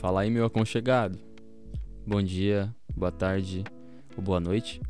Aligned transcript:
Fala 0.00 0.22
aí, 0.22 0.30
meu 0.30 0.46
aconchegado. 0.46 1.18
Bom 2.06 2.22
dia, 2.22 2.74
boa 2.96 3.12
tarde 3.12 3.62
ou 4.16 4.22
boa 4.22 4.40
noite. 4.40 4.80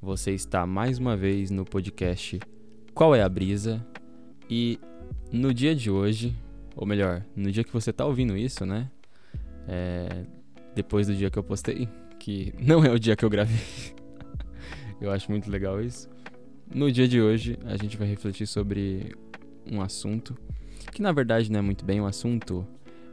Você 0.00 0.30
está 0.30 0.64
mais 0.64 0.98
uma 0.98 1.16
vez 1.16 1.50
no 1.50 1.64
podcast 1.64 2.38
Qual 2.94 3.12
é 3.12 3.24
a 3.24 3.28
Brisa? 3.28 3.84
E 4.48 4.78
no 5.32 5.52
dia 5.52 5.74
de 5.74 5.90
hoje, 5.90 6.32
ou 6.76 6.86
melhor, 6.86 7.24
no 7.34 7.50
dia 7.50 7.64
que 7.64 7.72
você 7.72 7.90
está 7.90 8.06
ouvindo 8.06 8.36
isso, 8.36 8.64
né? 8.64 8.88
É, 9.66 10.24
depois 10.76 11.08
do 11.08 11.16
dia 11.16 11.28
que 11.28 11.36
eu 11.40 11.42
postei, 11.42 11.88
que 12.20 12.54
não 12.62 12.84
é 12.84 12.92
o 12.92 13.00
dia 13.00 13.16
que 13.16 13.24
eu 13.24 13.28
gravei. 13.28 13.56
eu 15.02 15.10
acho 15.10 15.28
muito 15.28 15.50
legal 15.50 15.82
isso. 15.82 16.08
No 16.72 16.88
dia 16.92 17.08
de 17.08 17.20
hoje, 17.20 17.58
a 17.64 17.76
gente 17.76 17.96
vai 17.96 18.06
refletir 18.06 18.46
sobre 18.46 19.12
um 19.68 19.82
assunto 19.82 20.38
que 20.92 21.02
na 21.02 21.10
verdade 21.10 21.50
não 21.50 21.58
é 21.58 21.62
muito 21.62 21.84
bem 21.84 22.00
um 22.00 22.06
assunto, 22.06 22.64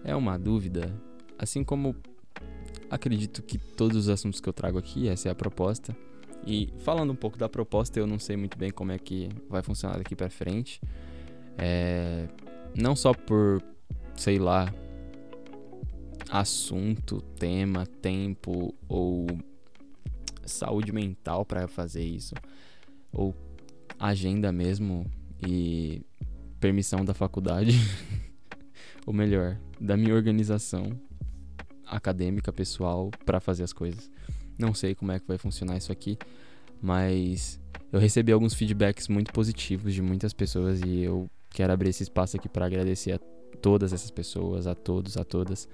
é 0.03 0.15
uma 0.15 0.37
dúvida, 0.37 0.93
assim 1.37 1.63
como 1.63 1.95
acredito 2.89 3.41
que 3.41 3.57
todos 3.57 3.97
os 3.97 4.09
assuntos 4.09 4.41
que 4.41 4.49
eu 4.49 4.53
trago 4.53 4.77
aqui, 4.77 5.07
essa 5.07 5.29
é 5.29 5.31
a 5.31 5.35
proposta. 5.35 5.95
E 6.45 6.73
falando 6.79 7.11
um 7.11 7.15
pouco 7.15 7.37
da 7.37 7.47
proposta, 7.47 7.99
eu 7.99 8.07
não 8.07 8.17
sei 8.17 8.35
muito 8.35 8.57
bem 8.57 8.71
como 8.71 8.91
é 8.91 8.97
que 8.97 9.29
vai 9.49 9.61
funcionar 9.61 9.97
daqui 9.97 10.15
para 10.15 10.29
frente. 10.29 10.81
É, 11.57 12.27
não 12.75 12.95
só 12.95 13.13
por, 13.13 13.61
sei 14.15 14.39
lá, 14.39 14.73
assunto, 16.29 17.21
tema, 17.37 17.85
tempo 17.85 18.73
ou 18.87 19.27
saúde 20.45 20.91
mental 20.91 21.45
para 21.45 21.67
fazer 21.67 22.03
isso, 22.03 22.33
ou 23.11 23.35
agenda 23.99 24.51
mesmo 24.51 25.05
e 25.45 26.01
permissão 26.59 27.03
da 27.03 27.13
faculdade, 27.13 27.73
ou 29.05 29.13
melhor, 29.13 29.57
da 29.79 29.97
minha 29.97 30.13
organização 30.13 30.99
acadêmica 31.85 32.51
pessoal 32.53 33.11
para 33.25 33.39
fazer 33.39 33.63
as 33.63 33.73
coisas. 33.73 34.09
Não 34.57 34.73
sei 34.73 34.95
como 34.95 35.11
é 35.11 35.19
que 35.19 35.27
vai 35.27 35.37
funcionar 35.37 35.77
isso 35.77 35.91
aqui, 35.91 36.17
mas 36.81 37.59
eu 37.91 37.99
recebi 37.99 38.31
alguns 38.31 38.53
feedbacks 38.53 39.07
muito 39.07 39.33
positivos 39.33 39.93
de 39.93 40.01
muitas 40.01 40.33
pessoas 40.33 40.81
e 40.81 41.01
eu 41.01 41.29
quero 41.49 41.73
abrir 41.73 41.89
esse 41.89 42.03
espaço 42.03 42.37
aqui 42.37 42.47
para 42.47 42.65
agradecer 42.65 43.13
a 43.13 43.19
todas 43.61 43.91
essas 43.91 44.09
pessoas, 44.09 44.67
a 44.67 44.73
todos, 44.73 45.17
a 45.17 45.23
todas 45.23 45.67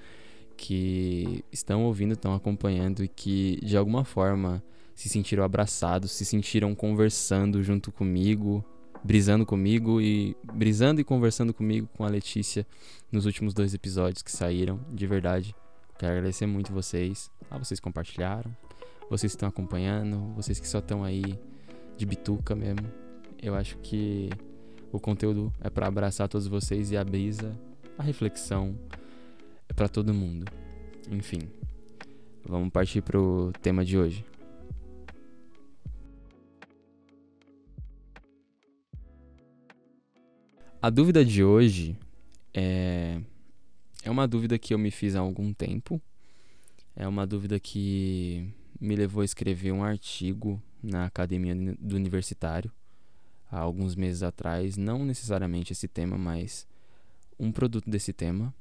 que 0.58 1.44
estão 1.52 1.86
ouvindo, 1.86 2.14
estão 2.14 2.34
acompanhando 2.34 3.04
e 3.04 3.08
que 3.08 3.60
de 3.64 3.78
alguma 3.78 4.04
forma 4.04 4.64
se 4.96 5.08
sentiram 5.08 5.44
abraçados, 5.44 6.12
se 6.12 6.26
sentiram 6.26 6.74
conversando 6.74 7.62
junto 7.62 7.92
comigo, 7.92 8.66
brisando 9.08 9.46
comigo 9.46 10.02
e 10.02 10.36
brisando 10.54 11.00
e 11.00 11.04
conversando 11.04 11.54
comigo 11.54 11.88
com 11.96 12.04
a 12.04 12.10
Letícia 12.10 12.68
nos 13.10 13.26
últimos 13.26 13.54
dois 13.54 13.74
episódios 13.74 14.22
que 14.22 14.30
saíram, 14.30 14.82
de 14.92 15.08
verdade. 15.08 15.56
Quero 15.98 16.12
agradecer 16.12 16.46
muito 16.46 16.74
vocês. 16.74 17.32
Ah, 17.50 17.58
vocês 17.58 17.80
compartilharam, 17.80 18.54
vocês 19.10 19.32
estão 19.32 19.48
acompanhando, 19.48 20.34
vocês 20.36 20.60
que 20.60 20.68
só 20.68 20.80
estão 20.80 21.06
aí 21.06 21.40
de 21.96 22.06
bituca 22.06 22.54
mesmo. 22.54 22.86
Eu 23.42 23.56
acho 23.56 23.78
que 23.78 24.30
o 24.92 25.00
conteúdo 25.00 25.54
é 25.62 25.70
para 25.70 25.88
abraçar 25.88 26.28
todos 26.28 26.46
vocês 26.46 26.92
e 26.92 26.98
a 26.98 27.04
brisa, 27.06 27.58
a 27.98 28.04
reflexão 28.04 28.78
é 29.70 29.74
para 29.74 29.88
todo 29.88 30.14
mundo. 30.14 30.52
Enfim, 31.10 31.40
vamos 32.46 32.72
partir 32.72 33.02
pro 33.02 33.54
tema 33.62 33.86
de 33.86 33.98
hoje. 33.98 34.26
A 40.80 40.92
dúvida 40.92 41.26
de 41.26 41.44
hoje 41.44 41.98
é, 42.54 43.20
é 44.04 44.12
uma 44.12 44.28
dúvida 44.28 44.60
que 44.60 44.76
eu 44.76 44.78
me 44.78 44.92
fiz 44.92 45.16
há 45.16 45.20
algum 45.20 45.52
tempo. 45.52 46.00
É 46.96 47.08
uma 47.08 47.26
dúvida 47.26 47.60
que 47.60 48.48
me 48.80 48.96
levou 48.96 49.22
a 49.22 49.26
escrever 49.26 49.72
um 49.72 49.84
artigo 49.84 50.62
na 50.82 51.06
academia 51.06 51.56
do 51.80 51.96
universitário 51.96 52.72
há 53.52 53.58
alguns 53.58 53.96
meses 53.96 54.22
atrás. 54.22 54.78
Não 54.78 55.04
necessariamente 55.04 55.74
esse 55.74 55.88
tema, 55.88 56.16
mas 56.16 56.68
um 57.40 57.52
produto 57.52 57.90
desse 57.90 58.14
tema, 58.14 58.54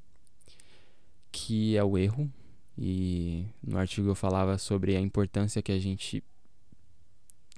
que 1.30 1.76
é 1.76 1.84
o 1.84 1.98
erro. 1.98 2.32
E 2.78 3.44
no 3.62 3.76
artigo 3.78 4.08
eu 4.08 4.14
falava 4.14 4.56
sobre 4.56 4.96
a 4.96 5.00
importância 5.00 5.60
que 5.60 5.72
a 5.72 5.78
gente. 5.78 6.24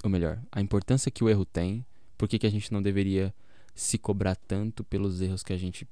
Ou 0.03 0.11
melhor, 0.11 0.41
a 0.51 0.61
importância 0.61 1.13
que 1.13 1.23
o 1.23 1.29
erro 1.29 1.45
tem, 1.45 1.87
por 2.17 2.29
que, 2.29 2.45
a 2.45 2.51
gente 2.51 2.73
não 2.73 2.83
deveria 2.83 3.33
se 3.75 3.99
cobrar 3.99 4.35
tanto 4.35 4.83
pelos 4.85 5.21
erros 5.21 5.43
que 5.43 5.53
a 5.53 5.57
gente 5.57 5.87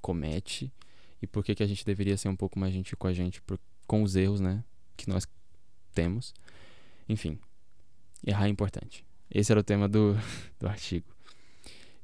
comete 0.00 0.72
e 1.20 1.26
por 1.26 1.44
que, 1.44 1.54
que 1.54 1.62
a 1.62 1.66
gente 1.66 1.84
deveria 1.84 2.16
ser 2.16 2.28
um 2.28 2.36
pouco 2.36 2.58
mais 2.58 2.72
gentil 2.72 2.96
com 2.96 3.06
a 3.06 3.12
gente 3.12 3.42
por, 3.42 3.58
com 3.86 4.02
os 4.02 4.16
erros, 4.16 4.40
né, 4.40 4.64
que 4.96 5.08
nós 5.08 5.26
temos. 5.94 6.34
Enfim, 7.08 7.38
errar 8.26 8.46
é 8.46 8.48
importante. 8.48 9.04
Esse 9.30 9.52
era 9.52 9.60
o 9.60 9.64
tema 9.64 9.88
do, 9.88 10.14
do 10.58 10.66
artigo. 10.66 11.06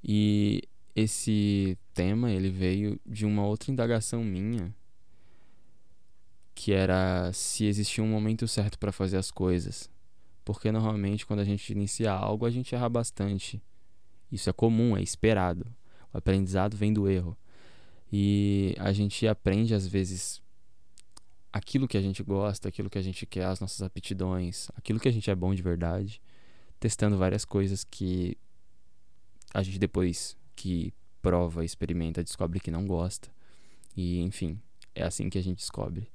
E 0.02 0.62
esse 0.94 1.76
tema, 1.92 2.30
ele 2.30 2.48
veio 2.48 3.00
de 3.04 3.26
uma 3.26 3.44
outra 3.44 3.70
indagação 3.70 4.22
minha, 4.24 4.74
que 6.54 6.72
era 6.72 7.32
se 7.32 7.64
existia 7.64 8.02
um 8.02 8.08
momento 8.08 8.46
certo 8.48 8.78
para 8.78 8.92
fazer 8.92 9.16
as 9.16 9.30
coisas. 9.30 9.90
Porque 10.44 10.70
normalmente 10.70 11.26
quando 11.26 11.40
a 11.40 11.44
gente 11.44 11.70
inicia 11.70 12.12
algo, 12.12 12.46
a 12.46 12.50
gente 12.50 12.74
erra 12.74 12.88
bastante. 12.88 13.60
Isso 14.30 14.50
é 14.50 14.52
comum, 14.52 14.96
é 14.96 15.02
esperado. 15.02 15.66
O 16.12 16.18
aprendizado 16.18 16.76
vem 16.76 16.92
do 16.92 17.08
erro. 17.08 17.36
E 18.12 18.74
a 18.78 18.92
gente 18.92 19.26
aprende, 19.26 19.74
às 19.74 19.86
vezes, 19.86 20.40
aquilo 21.52 21.88
que 21.88 21.96
a 21.96 22.00
gente 22.00 22.22
gosta, 22.22 22.68
aquilo 22.68 22.90
que 22.90 22.98
a 22.98 23.02
gente 23.02 23.26
quer, 23.26 23.46
as 23.46 23.60
nossas 23.60 23.82
aptidões, 23.82 24.68
aquilo 24.76 25.00
que 25.00 25.08
a 25.08 25.12
gente 25.12 25.30
é 25.30 25.34
bom 25.34 25.54
de 25.54 25.62
verdade, 25.62 26.20
testando 26.78 27.16
várias 27.16 27.44
coisas 27.44 27.84
que 27.84 28.36
a 29.52 29.62
gente 29.62 29.78
depois 29.78 30.36
que 30.54 30.92
prova, 31.22 31.64
experimenta, 31.64 32.22
descobre 32.22 32.60
que 32.60 32.70
não 32.70 32.86
gosta. 32.86 33.28
E, 33.96 34.20
enfim, 34.20 34.60
é 34.94 35.02
assim 35.02 35.28
que 35.28 35.38
a 35.38 35.42
gente 35.42 35.58
descobre. 35.58 36.08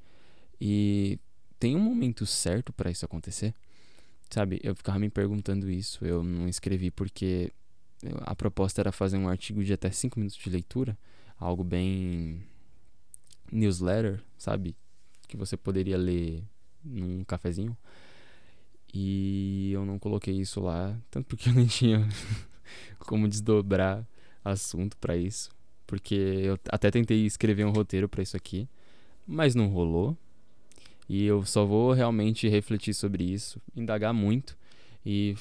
E 0.59 1.19
tem 1.59 1.75
um 1.75 1.79
momento 1.79 2.25
certo 2.25 2.71
para 2.71 2.91
isso 2.91 3.03
acontecer? 3.03 3.53
Sabe, 4.29 4.59
eu 4.63 4.75
ficava 4.75 4.99
me 4.99 5.09
perguntando 5.09 5.69
isso. 5.69 6.05
Eu 6.05 6.23
não 6.23 6.47
escrevi 6.47 6.89
porque 6.89 7.51
a 8.21 8.35
proposta 8.35 8.81
era 8.81 8.91
fazer 8.91 9.17
um 9.17 9.27
artigo 9.27 9.63
de 9.63 9.73
até 9.73 9.91
5 9.91 10.19
minutos 10.19 10.37
de 10.37 10.49
leitura, 10.49 10.97
algo 11.39 11.63
bem 11.63 12.43
newsletter, 13.51 14.21
sabe? 14.37 14.75
Que 15.27 15.37
você 15.37 15.55
poderia 15.55 15.97
ler 15.97 16.43
num 16.83 17.23
cafezinho. 17.23 17.77
E 18.93 19.71
eu 19.71 19.85
não 19.85 19.97
coloquei 19.97 20.35
isso 20.35 20.59
lá, 20.59 20.97
tanto 21.09 21.27
porque 21.27 21.49
eu 21.49 21.53
não 21.55 21.65
tinha 21.65 22.07
como 22.99 23.27
desdobrar 23.27 24.05
assunto 24.43 24.97
para 24.97 25.15
isso, 25.15 25.49
porque 25.85 26.15
eu 26.15 26.57
até 26.69 26.89
tentei 26.89 27.25
escrever 27.25 27.65
um 27.65 27.71
roteiro 27.71 28.09
para 28.09 28.23
isso 28.23 28.35
aqui, 28.35 28.67
mas 29.25 29.55
não 29.55 29.67
rolou. 29.67 30.17
E 31.07 31.25
eu 31.25 31.45
só 31.45 31.65
vou 31.65 31.91
realmente 31.91 32.47
refletir 32.47 32.93
sobre 32.93 33.23
isso, 33.23 33.61
indagar 33.75 34.13
muito 34.13 34.57
e 35.05 35.35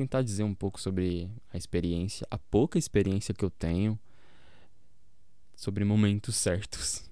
tentar 0.00 0.22
dizer 0.22 0.44
um 0.44 0.54
pouco 0.54 0.80
sobre 0.80 1.30
a 1.52 1.56
experiência, 1.56 2.26
a 2.30 2.38
pouca 2.38 2.78
experiência 2.78 3.34
que 3.34 3.44
eu 3.44 3.50
tenho 3.50 3.98
sobre 5.54 5.84
momentos 5.84 6.36
certos. 6.36 7.04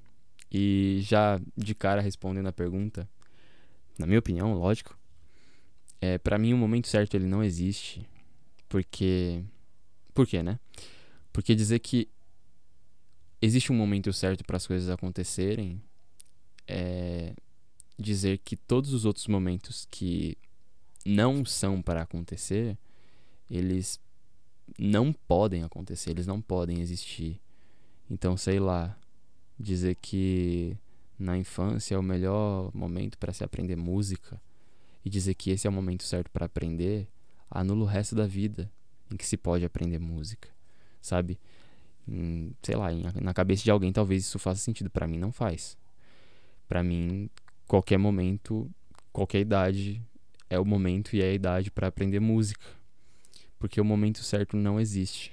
E 0.51 1.01
já 1.03 1.39
de 1.55 1.75
cara 1.75 2.01
respondendo 2.01 2.47
a 2.47 2.53
pergunta, 2.53 3.09
na 3.99 4.07
minha 4.07 4.19
opinião, 4.19 4.55
lógico, 4.55 4.99
é 6.01 6.17
para 6.17 6.39
mim 6.39 6.55
o 6.55 6.57
momento 6.57 6.89
certo 6.89 7.15
ele 7.15 7.27
não 7.27 7.45
existe, 7.45 8.09
porque 8.69 9.43
por 10.15 10.27
quê, 10.27 10.43
né? 10.43 10.59
Porque 11.31 11.55
dizer 11.55 11.81
que 11.81 12.09
existe 13.43 13.71
um 13.71 13.77
momento 13.77 14.13
certo 14.13 14.43
para 14.45 14.57
as 14.57 14.67
coisas 14.67 14.89
acontecerem 14.89 15.83
é 16.67 17.35
dizer 17.99 18.39
que 18.39 18.57
todos 18.57 18.95
os 18.95 19.05
outros 19.05 19.27
momentos 19.27 19.87
que 19.91 20.39
não 21.05 21.45
são 21.45 21.81
para 21.81 22.03
acontecer, 22.03 22.77
eles 23.51 24.01
não 24.79 25.13
podem 25.13 25.63
acontecer, 25.63 26.11
eles 26.11 26.27
não 26.27 26.41
podem 26.41 26.81
existir. 26.81 27.41
Então, 28.11 28.37
sei 28.37 28.61
lá, 28.61 28.97
dizer 29.59 29.97
que 29.97 30.77
na 31.19 31.37
infância 31.37 31.95
é 31.95 31.99
o 31.99 32.03
melhor 32.03 32.71
momento 32.75 33.19
para 33.19 33.33
se 33.33 33.43
aprender 33.43 33.77
música 33.77 34.41
e 35.05 35.11
dizer 35.11 35.35
que 35.35 35.51
esse 35.51 35.67
é 35.67 35.71
o 35.71 35.73
momento 35.73 36.05
certo 36.05 36.31
para 36.31 36.47
aprender, 36.47 37.09
anula 37.51 37.83
o 37.83 37.87
resto 37.87 38.15
da 38.15 38.27
vida 38.27 38.71
em 39.11 39.17
que 39.17 39.27
se 39.27 39.37
pode 39.37 39.65
aprender 39.65 39.99
música, 39.99 40.49
sabe? 41.01 41.39
Sei 42.63 42.77
lá, 42.77 42.89
na 43.21 43.35
cabeça 43.35 43.65
de 43.65 43.71
alguém 43.71 43.93
talvez 43.93 44.25
isso 44.25 44.39
faça 44.39 44.61
sentido, 44.61 44.91
para 44.91 45.07
mim 45.07 45.19
não 45.19 45.33
faz. 45.33 45.77
Para 46.69 46.83
mim, 46.83 47.29
qualquer 47.67 47.99
momento, 47.99 48.71
qualquer 49.13 49.41
idade 49.41 50.03
é 50.49 50.59
o 50.59 50.65
momento 50.65 51.15
e 51.17 51.23
é 51.23 51.31
a 51.31 51.33
idade 51.33 51.71
para 51.71 51.89
aprender 51.89 52.21
música. 52.21 52.78
Porque 53.59 53.81
o 53.81 53.85
momento 53.85 54.23
certo 54.23 54.57
não 54.57 54.81
existe. 54.81 55.33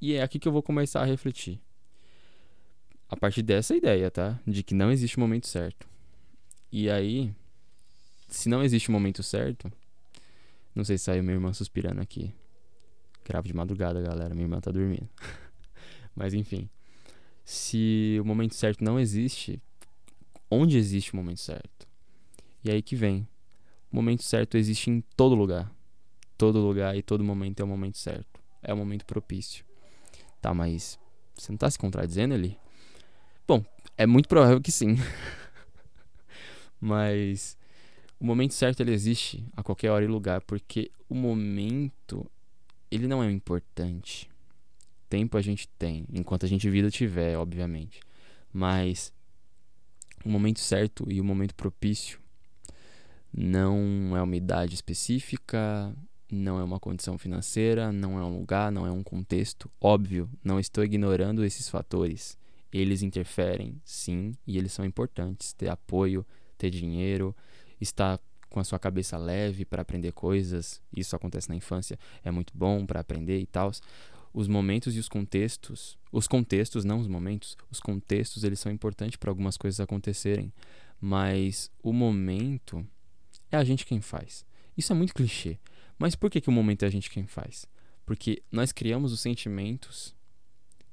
E 0.00 0.14
é 0.14 0.22
aqui 0.22 0.38
que 0.38 0.48
eu 0.48 0.52
vou 0.52 0.62
começar 0.62 1.02
a 1.02 1.04
refletir. 1.04 1.60
a 3.08 3.16
partir 3.16 3.42
dessa 3.42 3.74
ideia, 3.76 4.10
tá? 4.10 4.40
De 4.46 4.62
que 4.62 4.74
não 4.74 4.90
existe 4.90 5.18
momento 5.18 5.46
certo. 5.46 5.86
E 6.72 6.90
aí, 6.90 7.32
se 8.28 8.48
não 8.48 8.62
existe 8.62 8.90
momento 8.90 9.22
certo, 9.22 9.72
não 10.74 10.84
sei 10.84 10.98
se 10.98 11.04
saiu 11.04 11.22
minha 11.22 11.34
irmã 11.34 11.52
suspirando 11.52 12.00
aqui. 12.00 12.34
Gravo 13.24 13.46
de 13.46 13.54
madrugada, 13.54 14.00
galera. 14.02 14.34
Minha 14.34 14.44
irmã 14.44 14.60
tá 14.60 14.70
dormindo. 14.70 15.08
Mas 16.14 16.34
enfim. 16.34 16.68
Se 17.44 18.18
o 18.20 18.24
momento 18.24 18.54
certo 18.54 18.82
não 18.82 18.98
existe, 18.98 19.62
onde 20.50 20.76
existe 20.76 21.12
o 21.12 21.16
momento 21.16 21.40
certo? 21.40 21.86
E 22.64 22.70
aí 22.70 22.82
que 22.82 22.96
vem. 22.96 23.26
O 23.90 23.96
momento 23.96 24.22
certo 24.24 24.56
existe 24.56 24.90
em 24.90 25.00
todo 25.16 25.34
lugar. 25.34 25.72
Todo 26.36 26.60
lugar 26.60 26.96
e 26.96 27.02
todo 27.02 27.24
momento 27.24 27.60
é 27.60 27.64
o 27.64 27.68
momento 27.68 27.98
certo. 27.98 28.40
É 28.62 28.72
o 28.72 28.76
momento 28.76 29.04
propício. 29.06 29.64
Tá, 30.40 30.52
mas 30.52 30.98
você 31.34 31.52
não 31.52 31.56
tá 31.56 31.70
se 31.70 31.78
contradizendo 31.78 32.34
ali? 32.34 32.58
Bom, 33.46 33.64
é 33.96 34.06
muito 34.06 34.28
provável 34.28 34.60
que 34.60 34.72
sim. 34.72 34.96
mas 36.80 37.56
o 38.18 38.24
momento 38.24 38.54
certo 38.54 38.80
ele 38.80 38.92
existe 38.92 39.44
a 39.56 39.62
qualquer 39.62 39.90
hora 39.90 40.04
e 40.04 40.08
lugar, 40.08 40.40
porque 40.42 40.90
o 41.08 41.14
momento 41.14 42.28
ele 42.90 43.06
não 43.06 43.22
é 43.22 43.30
importante. 43.30 44.30
Tempo 45.08 45.36
a 45.36 45.42
gente 45.42 45.68
tem, 45.78 46.04
enquanto 46.12 46.44
a 46.44 46.48
gente 46.48 46.68
vida 46.68 46.90
tiver, 46.90 47.36
obviamente. 47.36 48.00
Mas 48.52 49.12
o 50.24 50.28
momento 50.28 50.60
certo 50.60 51.06
e 51.10 51.20
o 51.20 51.24
momento 51.24 51.54
propício 51.54 52.18
não 53.32 54.16
é 54.16 54.22
uma 54.22 54.36
idade 54.36 54.74
específica, 54.74 55.94
não 56.30 56.58
é 56.58 56.64
uma 56.64 56.80
condição 56.80 57.16
financeira, 57.16 57.92
não 57.92 58.18
é 58.18 58.24
um 58.24 58.38
lugar, 58.38 58.72
não 58.72 58.86
é 58.86 58.90
um 58.90 59.02
contexto. 59.02 59.70
Óbvio, 59.80 60.28
não 60.42 60.58
estou 60.58 60.84
ignorando 60.84 61.44
esses 61.44 61.68
fatores. 61.68 62.38
Eles 62.72 63.02
interferem, 63.02 63.80
sim, 63.84 64.32
e 64.46 64.58
eles 64.58 64.72
são 64.72 64.84
importantes. 64.84 65.52
Ter 65.52 65.68
apoio, 65.68 66.26
ter 66.58 66.70
dinheiro, 66.70 67.34
estar 67.80 68.20
com 68.48 68.60
a 68.60 68.64
sua 68.64 68.78
cabeça 68.78 69.18
leve 69.18 69.64
para 69.64 69.82
aprender 69.82 70.12
coisas, 70.12 70.80
isso 70.94 71.14
acontece 71.14 71.48
na 71.48 71.54
infância, 71.54 71.98
é 72.24 72.30
muito 72.30 72.52
bom 72.56 72.86
para 72.86 73.00
aprender 73.00 73.38
e 73.38 73.46
tal. 73.46 73.70
Os 74.32 74.48
momentos 74.48 74.96
e 74.96 74.98
os 74.98 75.08
contextos, 75.08 75.98
os 76.12 76.26
contextos, 76.26 76.84
não 76.84 76.98
os 76.98 77.06
momentos, 77.06 77.56
os 77.70 77.80
contextos, 77.80 78.44
eles 78.44 78.60
são 78.60 78.70
importantes 78.72 79.16
para 79.16 79.30
algumas 79.30 79.56
coisas 79.56 79.80
acontecerem, 79.80 80.52
mas 81.00 81.70
o 81.82 81.92
momento 81.92 82.86
é 83.50 83.56
a 83.56 83.64
gente 83.64 83.86
quem 83.86 84.00
faz. 84.00 84.44
Isso 84.76 84.92
é 84.92 84.96
muito 84.96 85.14
clichê. 85.14 85.58
Mas 85.98 86.14
por 86.14 86.30
que, 86.30 86.40
que 86.40 86.48
o 86.48 86.52
momento 86.52 86.84
é 86.84 86.86
a 86.86 86.90
gente 86.90 87.10
quem 87.10 87.26
faz? 87.26 87.66
Porque 88.04 88.42
nós 88.50 88.72
criamos 88.72 89.12
os 89.12 89.20
sentimentos 89.20 90.14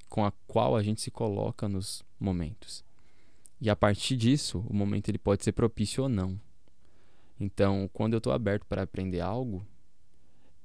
com 0.09 0.25
a 0.25 0.31
qual 0.47 0.75
a 0.75 0.83
gente 0.83 1.01
se 1.01 1.11
coloca 1.11 1.67
nos 1.67 2.03
momentos. 2.19 2.83
E 3.59 3.69
a 3.69 3.75
partir 3.75 4.15
disso, 4.15 4.65
o 4.69 4.73
momento 4.73 5.09
ele 5.09 5.17
pode 5.17 5.43
ser 5.43 5.53
propício 5.53 6.03
ou 6.03 6.09
não. 6.09 6.39
Então, 7.39 7.89
quando 7.91 8.13
eu 8.13 8.17
estou 8.17 8.33
aberto 8.33 8.65
para 8.65 8.83
aprender 8.83 9.19
algo, 9.19 9.65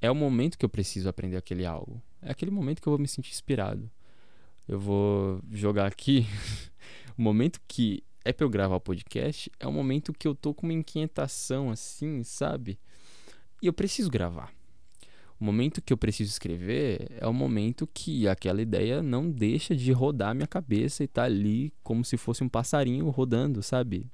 é 0.00 0.10
o 0.10 0.14
momento 0.14 0.56
que 0.56 0.64
eu 0.64 0.68
preciso 0.68 1.08
aprender 1.08 1.36
aquele 1.36 1.64
algo. 1.64 2.02
É 2.20 2.30
aquele 2.30 2.50
momento 2.50 2.80
que 2.80 2.88
eu 2.88 2.92
vou 2.92 2.98
me 2.98 3.08
sentir 3.08 3.30
inspirado. 3.30 3.90
Eu 4.66 4.78
vou 4.78 5.40
jogar 5.50 5.86
aqui 5.86 6.26
o 7.16 7.22
momento 7.22 7.60
que 7.66 8.02
é 8.24 8.32
para 8.32 8.44
eu 8.44 8.50
gravar 8.50 8.76
o 8.76 8.80
podcast, 8.80 9.50
é 9.58 9.66
o 9.66 9.72
momento 9.72 10.12
que 10.12 10.28
eu 10.28 10.34
tô 10.34 10.52
com 10.52 10.66
uma 10.66 10.72
inquietação 10.72 11.70
assim, 11.70 12.22
sabe? 12.22 12.78
E 13.60 13.66
eu 13.66 13.72
preciso 13.72 14.10
gravar. 14.10 14.52
O 15.40 15.44
momento 15.44 15.80
que 15.80 15.92
eu 15.92 15.96
preciso 15.96 16.30
escrever 16.30 17.12
é 17.20 17.26
o 17.26 17.32
momento 17.32 17.86
que 17.86 18.26
aquela 18.26 18.60
ideia 18.60 19.00
não 19.02 19.30
deixa 19.30 19.74
de 19.74 19.92
rodar 19.92 20.34
minha 20.34 20.48
cabeça 20.48 21.04
e 21.04 21.06
tá 21.06 21.24
ali 21.24 21.72
como 21.82 22.04
se 22.04 22.16
fosse 22.16 22.42
um 22.42 22.48
passarinho 22.48 23.08
rodando, 23.08 23.62
sabe? 23.62 24.06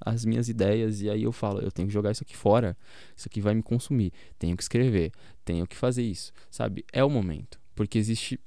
As 0.00 0.24
minhas 0.24 0.48
ideias 0.48 1.02
e 1.02 1.10
aí 1.10 1.22
eu 1.22 1.32
falo, 1.32 1.60
eu 1.60 1.70
tenho 1.70 1.86
que 1.86 1.92
jogar 1.92 2.12
isso 2.12 2.22
aqui 2.22 2.34
fora. 2.34 2.74
Isso 3.14 3.28
aqui 3.28 3.42
vai 3.42 3.54
me 3.54 3.62
consumir. 3.62 4.10
Tenho 4.38 4.56
que 4.56 4.62
escrever, 4.62 5.12
tenho 5.44 5.66
que 5.66 5.76
fazer 5.76 6.02
isso, 6.02 6.32
sabe? 6.50 6.84
É 6.90 7.04
o 7.04 7.10
momento, 7.10 7.60
porque 7.74 7.98
existe 7.98 8.40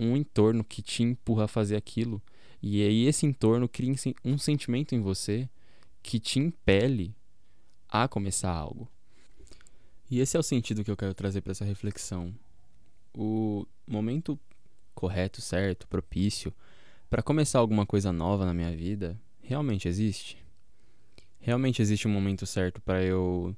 um 0.00 0.16
entorno 0.16 0.64
que 0.64 0.80
te 0.80 1.02
empurra 1.02 1.44
a 1.44 1.48
fazer 1.48 1.76
aquilo. 1.76 2.22
E 2.62 2.82
aí 2.82 3.06
esse 3.06 3.26
entorno 3.26 3.68
cria 3.68 3.94
um 4.24 4.38
sentimento 4.38 4.94
em 4.94 5.00
você 5.00 5.48
que 6.02 6.18
te 6.18 6.38
impele 6.38 7.14
a 7.90 8.08
começar 8.08 8.50
algo. 8.50 8.88
E 10.10 10.20
esse 10.20 10.36
é 10.36 10.40
o 10.40 10.42
sentido 10.42 10.82
que 10.82 10.90
eu 10.90 10.96
quero 10.96 11.14
trazer 11.14 11.42
para 11.42 11.52
essa 11.52 11.64
reflexão. 11.64 12.34
O 13.14 13.66
momento 13.86 14.38
correto, 14.94 15.40
certo, 15.40 15.86
propício 15.86 16.52
para 17.10 17.22
começar 17.22 17.58
alguma 17.58 17.86
coisa 17.86 18.12
nova 18.12 18.44
na 18.44 18.54
minha 18.54 18.74
vida 18.74 19.18
realmente 19.40 19.88
existe? 19.88 20.36
Realmente 21.40 21.80
existe 21.80 22.06
um 22.06 22.10
momento 22.10 22.46
certo 22.46 22.80
para 22.82 23.02
eu 23.02 23.56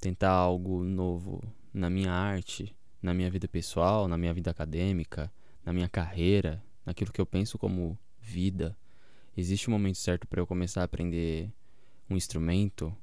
tentar 0.00 0.30
algo 0.30 0.84
novo 0.84 1.42
na 1.74 1.90
minha 1.90 2.12
arte, 2.12 2.76
na 3.00 3.12
minha 3.12 3.30
vida 3.30 3.48
pessoal, 3.48 4.06
na 4.06 4.16
minha 4.16 4.32
vida 4.32 4.50
acadêmica, 4.50 5.32
na 5.64 5.72
minha 5.72 5.88
carreira, 5.88 6.62
naquilo 6.84 7.12
que 7.12 7.20
eu 7.20 7.26
penso 7.26 7.58
como 7.58 7.98
vida? 8.20 8.76
Existe 9.36 9.68
um 9.68 9.72
momento 9.72 9.98
certo 9.98 10.26
para 10.28 10.40
eu 10.40 10.46
começar 10.46 10.82
a 10.82 10.84
aprender 10.84 11.50
um 12.08 12.16
instrumento, 12.16 12.94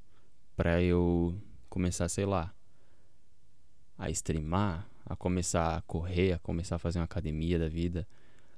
para 0.56 0.82
eu 0.82 1.34
começar, 1.68 2.08
sei 2.08 2.24
lá, 2.24 2.54
a 4.00 4.08
streamar, 4.10 4.88
a 5.04 5.14
começar 5.14 5.76
a 5.76 5.82
correr, 5.82 6.32
a 6.32 6.38
começar 6.38 6.76
a 6.76 6.78
fazer 6.78 6.98
uma 6.98 7.04
academia 7.04 7.58
da 7.58 7.68
vida, 7.68 8.08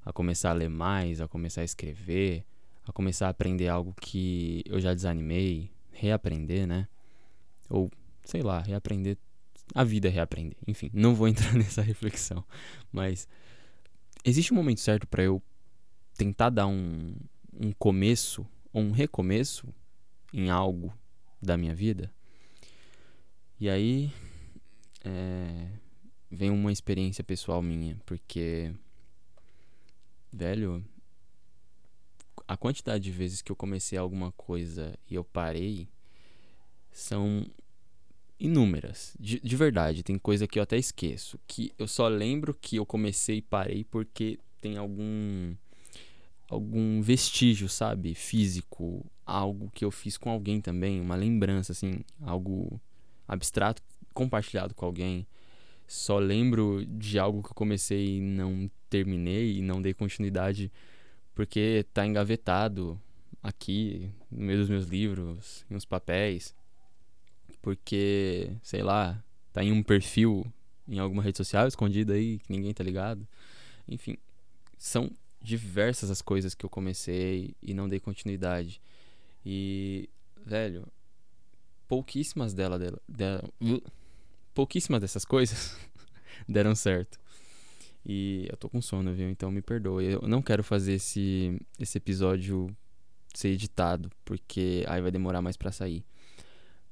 a 0.04 0.12
começar 0.12 0.50
a 0.50 0.52
ler 0.52 0.70
mais, 0.70 1.20
a 1.20 1.26
começar 1.26 1.62
a 1.62 1.64
escrever, 1.64 2.44
a 2.86 2.92
começar 2.92 3.26
a 3.26 3.30
aprender 3.30 3.66
algo 3.66 3.92
que 4.00 4.62
eu 4.64 4.80
já 4.80 4.94
desanimei, 4.94 5.68
reaprender, 5.90 6.66
né? 6.66 6.86
Ou, 7.68 7.90
sei 8.24 8.40
lá, 8.40 8.60
reaprender. 8.60 9.18
A 9.74 9.82
vida 9.82 10.08
reaprender. 10.08 10.56
Enfim, 10.66 10.90
não 10.92 11.14
vou 11.14 11.26
entrar 11.28 11.54
nessa 11.54 11.82
reflexão. 11.82 12.44
Mas 12.92 13.26
existe 14.24 14.52
um 14.52 14.56
momento 14.56 14.80
certo 14.80 15.08
para 15.08 15.24
eu 15.24 15.42
tentar 16.16 16.50
dar 16.50 16.68
um, 16.68 17.16
um 17.52 17.72
começo 17.72 18.46
ou 18.72 18.80
um 18.80 18.92
recomeço 18.92 19.66
em 20.32 20.50
algo 20.50 20.92
da 21.40 21.56
minha 21.56 21.74
vida. 21.74 22.12
E 23.58 23.68
aí 23.68 24.12
é, 25.04 25.68
vem 26.30 26.50
uma 26.50 26.72
experiência 26.72 27.22
pessoal 27.22 27.60
minha, 27.62 27.96
porque, 28.06 28.72
velho, 30.32 30.84
a 32.46 32.56
quantidade 32.56 33.04
de 33.04 33.10
vezes 33.10 33.42
que 33.42 33.52
eu 33.52 33.56
comecei 33.56 33.98
alguma 33.98 34.32
coisa 34.32 34.98
e 35.08 35.14
eu 35.14 35.24
parei 35.24 35.88
são 36.90 37.46
inúmeras. 38.38 39.14
De, 39.18 39.40
de 39.40 39.56
verdade, 39.56 40.02
tem 40.02 40.18
coisa 40.18 40.46
que 40.46 40.58
eu 40.58 40.62
até 40.62 40.76
esqueço. 40.76 41.38
Que 41.46 41.72
eu 41.78 41.86
só 41.86 42.08
lembro 42.08 42.54
que 42.54 42.76
eu 42.76 42.84
comecei 42.84 43.38
e 43.38 43.42
parei 43.42 43.84
porque 43.84 44.38
tem 44.60 44.76
algum 44.76 45.54
algum 46.48 47.00
vestígio, 47.00 47.66
sabe, 47.66 48.14
físico, 48.14 49.06
algo 49.24 49.70
que 49.74 49.86
eu 49.86 49.90
fiz 49.90 50.18
com 50.18 50.28
alguém 50.28 50.60
também, 50.60 51.00
uma 51.00 51.16
lembrança 51.16 51.72
assim, 51.72 52.04
algo 52.20 52.78
abstrato 53.26 53.80
compartilhado 54.12 54.74
com 54.74 54.84
alguém. 54.84 55.26
Só 55.86 56.18
lembro 56.18 56.84
de 56.86 57.18
algo 57.18 57.42
que 57.42 57.50
eu 57.50 57.54
comecei 57.54 58.18
e 58.18 58.20
não 58.20 58.70
terminei 58.88 59.58
e 59.58 59.62
não 59.62 59.82
dei 59.82 59.92
continuidade 59.92 60.70
porque 61.34 61.84
tá 61.92 62.06
engavetado 62.06 63.00
aqui 63.42 64.10
no 64.30 64.44
meio 64.44 64.60
dos 64.60 64.68
meus 64.68 64.86
livros, 64.86 65.64
em 65.70 65.74
uns 65.74 65.84
papéis. 65.84 66.54
Porque, 67.60 68.50
sei 68.62 68.82
lá, 68.82 69.22
tá 69.52 69.62
em 69.62 69.72
um 69.72 69.82
perfil 69.82 70.44
em 70.88 70.98
alguma 70.98 71.22
rede 71.22 71.38
social 71.38 71.66
escondida 71.66 72.14
aí 72.14 72.38
que 72.38 72.52
ninguém 72.52 72.74
tá 72.74 72.84
ligado. 72.84 73.26
Enfim, 73.88 74.16
são 74.76 75.10
diversas 75.40 76.10
as 76.10 76.22
coisas 76.22 76.54
que 76.54 76.64
eu 76.64 76.70
comecei 76.70 77.54
e 77.62 77.74
não 77.74 77.88
dei 77.88 78.00
continuidade. 78.00 78.80
E, 79.44 80.08
velho, 80.44 80.86
pouquíssimas 81.88 82.54
dela, 82.54 82.78
dela, 82.78 83.00
dela 83.08 83.44
pouquíssimas 84.54 85.00
dessas 85.00 85.24
coisas 85.24 85.76
deram 86.48 86.74
certo. 86.74 87.18
E 88.04 88.46
eu 88.50 88.56
tô 88.56 88.68
com 88.68 88.82
sono, 88.82 89.12
viu? 89.12 89.28
Então 89.28 89.50
me 89.50 89.62
perdoe. 89.62 90.12
Eu 90.12 90.22
não 90.22 90.42
quero 90.42 90.64
fazer 90.64 90.94
esse, 90.94 91.60
esse 91.78 91.98
episódio 91.98 92.74
ser 93.32 93.48
editado, 93.48 94.10
porque 94.24 94.84
aí 94.88 95.00
vai 95.00 95.10
demorar 95.10 95.40
mais 95.40 95.56
para 95.56 95.70
sair. 95.70 96.04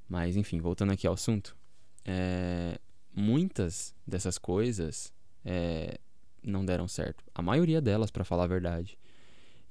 Mas 0.09 0.37
enfim, 0.37 0.61
voltando 0.61 0.93
aqui 0.93 1.07
ao 1.07 1.15
assunto. 1.15 1.57
É, 2.05 2.79
muitas 3.15 3.95
dessas 4.07 4.39
coisas 4.39 5.13
é, 5.45 5.99
não 6.43 6.65
deram 6.65 6.89
certo. 6.89 7.25
A 7.35 7.43
maioria 7.43 7.81
delas, 7.81 8.11
para 8.11 8.25
falar 8.25 8.45
a 8.45 8.49
verdade. 8.49 8.99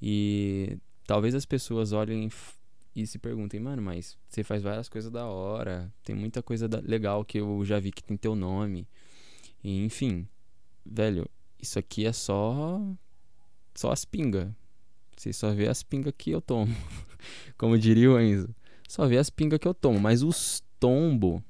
E 0.02 0.78
talvez 1.06 1.34
as 1.36 1.46
pessoas 1.46 1.92
olhem 1.92 2.30
e 2.96 3.06
se 3.06 3.20
perguntem, 3.20 3.60
mano, 3.60 3.82
mas 3.82 4.18
você 4.28 4.44
faz 4.44 4.62
várias 4.62 4.90
coisas 4.90 5.12
da 5.12 5.26
hora, 5.26 5.92
tem 6.04 6.16
muita 6.16 6.42
coisa 6.42 6.68
da 6.68 6.80
legal 6.80 7.24
que 7.24 7.40
eu 7.40 7.64
já 7.64 7.80
vi 7.80 7.92
que 7.92 8.04
tem 8.04 8.18
teu 8.18 8.36
nome. 8.36 8.88
E, 9.64 9.84
enfim, 9.84 10.28
velho, 10.86 11.30
isso 11.62 11.78
aqui 11.78 12.06
é 12.06 12.14
só 12.14 12.82
só 13.76 13.92
as 13.92 14.06
pinga. 14.06 14.56
Vocês 15.16 15.36
só 15.36 15.52
vê 15.52 15.68
as 15.68 15.84
pingas 15.84 16.14
que 16.18 16.32
eu 16.32 16.42
tomo. 16.42 16.74
Como 17.58 17.78
diria 17.78 18.12
o 18.12 18.20
Enzo. 18.20 18.54
Só 18.88 19.06
vê 19.06 19.18
as 19.18 19.30
pingas 19.30 19.60
que 19.60 19.68
eu 19.68 19.74
tomo. 19.74 20.00
Mas 20.00 20.24
os 20.24 20.64
tombo, 20.80 21.44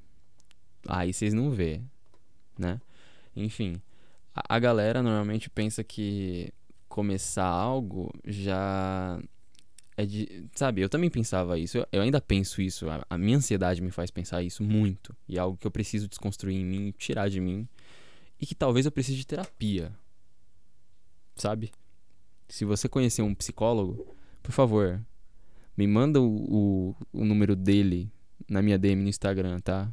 aí 0.86 1.12
vocês 1.12 1.32
não 1.32 1.50
vê, 1.50 1.80
né? 2.58 2.80
Enfim, 3.34 3.80
a, 4.34 4.56
a 4.56 4.58
galera 4.58 5.02
normalmente 5.02 5.48
pensa 5.48 5.84
que 5.84 6.52
começar 6.88 7.46
algo 7.46 8.12
já 8.24 9.20
é 10.00 10.06
de. 10.06 10.46
Sabe, 10.54 10.80
eu 10.80 10.88
também 10.88 11.10
pensava 11.10 11.58
isso. 11.58 11.78
Eu, 11.78 11.86
eu 11.92 12.02
ainda 12.02 12.20
penso 12.20 12.62
isso. 12.62 12.88
A, 12.88 13.04
a, 13.08 13.18
minha 13.18 13.36
ansiedade 13.36 13.82
me 13.82 13.90
faz 13.90 14.10
pensar 14.10 14.42
isso 14.42 14.62
muito. 14.62 15.14
E 15.28 15.36
é 15.36 15.40
algo 15.40 15.58
que 15.58 15.66
eu 15.66 15.70
preciso 15.70 16.08
desconstruir 16.08 16.56
em 16.56 16.64
mim, 16.64 16.94
tirar 16.96 17.28
de 17.28 17.40
mim. 17.40 17.68
E 18.40 18.46
que 18.46 18.54
talvez 18.54 18.86
eu 18.86 18.92
precise 18.92 19.18
de 19.18 19.26
terapia. 19.26 19.92
Sabe? 21.36 21.70
Se 22.48 22.64
você 22.64 22.88
conhecer 22.88 23.22
um 23.22 23.34
psicólogo, 23.34 24.16
por 24.42 24.52
favor, 24.52 25.00
me 25.76 25.86
manda 25.86 26.20
o, 26.20 26.26
o, 26.26 26.96
o 27.12 27.24
número 27.24 27.54
dele 27.54 28.10
na 28.48 28.62
minha 28.62 28.78
DM 28.78 29.02
no 29.02 29.08
Instagram, 29.08 29.60
tá? 29.60 29.92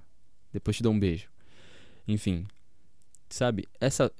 Depois 0.51 0.77
te 0.77 0.83
dou 0.83 0.93
um 0.93 0.99
beijo. 0.99 1.29
Enfim, 2.07 2.47
sabe? 3.29 3.67
Essa, 3.79 4.11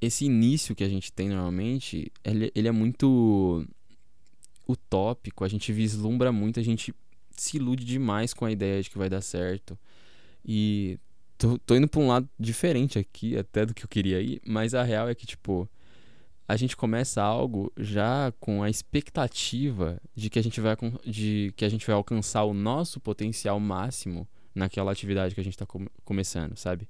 esse 0.00 0.26
início 0.26 0.74
que 0.74 0.84
a 0.84 0.88
gente 0.88 1.12
tem 1.12 1.30
normalmente, 1.30 2.12
ele, 2.22 2.52
ele 2.54 2.68
é 2.68 2.72
muito 2.72 3.66
utópico. 4.66 5.44
A 5.44 5.48
gente 5.48 5.72
vislumbra 5.72 6.32
muito, 6.32 6.60
a 6.60 6.62
gente 6.62 6.94
se 7.30 7.56
ilude 7.56 7.84
demais 7.84 8.32
com 8.32 8.44
a 8.44 8.50
ideia 8.52 8.82
de 8.82 8.90
que 8.90 8.98
vai 8.98 9.08
dar 9.08 9.20
certo. 9.20 9.78
E 10.44 10.98
tô, 11.38 11.58
tô 11.58 11.74
indo 11.74 11.88
pra 11.88 12.00
um 12.00 12.08
lado 12.08 12.28
diferente 12.38 12.98
aqui, 12.98 13.36
até 13.36 13.64
do 13.66 13.74
que 13.74 13.84
eu 13.84 13.88
queria 13.88 14.20
ir, 14.20 14.40
mas 14.46 14.74
a 14.74 14.82
real 14.82 15.08
é 15.08 15.14
que, 15.14 15.26
tipo, 15.26 15.68
a 16.46 16.56
gente 16.56 16.76
começa 16.76 17.22
algo 17.22 17.72
já 17.76 18.32
com 18.38 18.62
a 18.62 18.68
expectativa 18.68 20.00
de 20.14 20.28
que 20.28 20.38
a 20.38 20.42
gente 20.42 20.60
vai, 20.60 20.76
de 21.06 21.52
que 21.56 21.64
a 21.64 21.68
gente 21.68 21.86
vai 21.86 21.96
alcançar 21.96 22.44
o 22.44 22.54
nosso 22.54 23.00
potencial 23.00 23.58
máximo 23.58 24.28
naquela 24.54 24.92
atividade 24.92 25.34
que 25.34 25.40
a 25.40 25.44
gente 25.44 25.54
está 25.54 25.66
com, 25.66 25.86
começando, 26.04 26.56
sabe? 26.56 26.88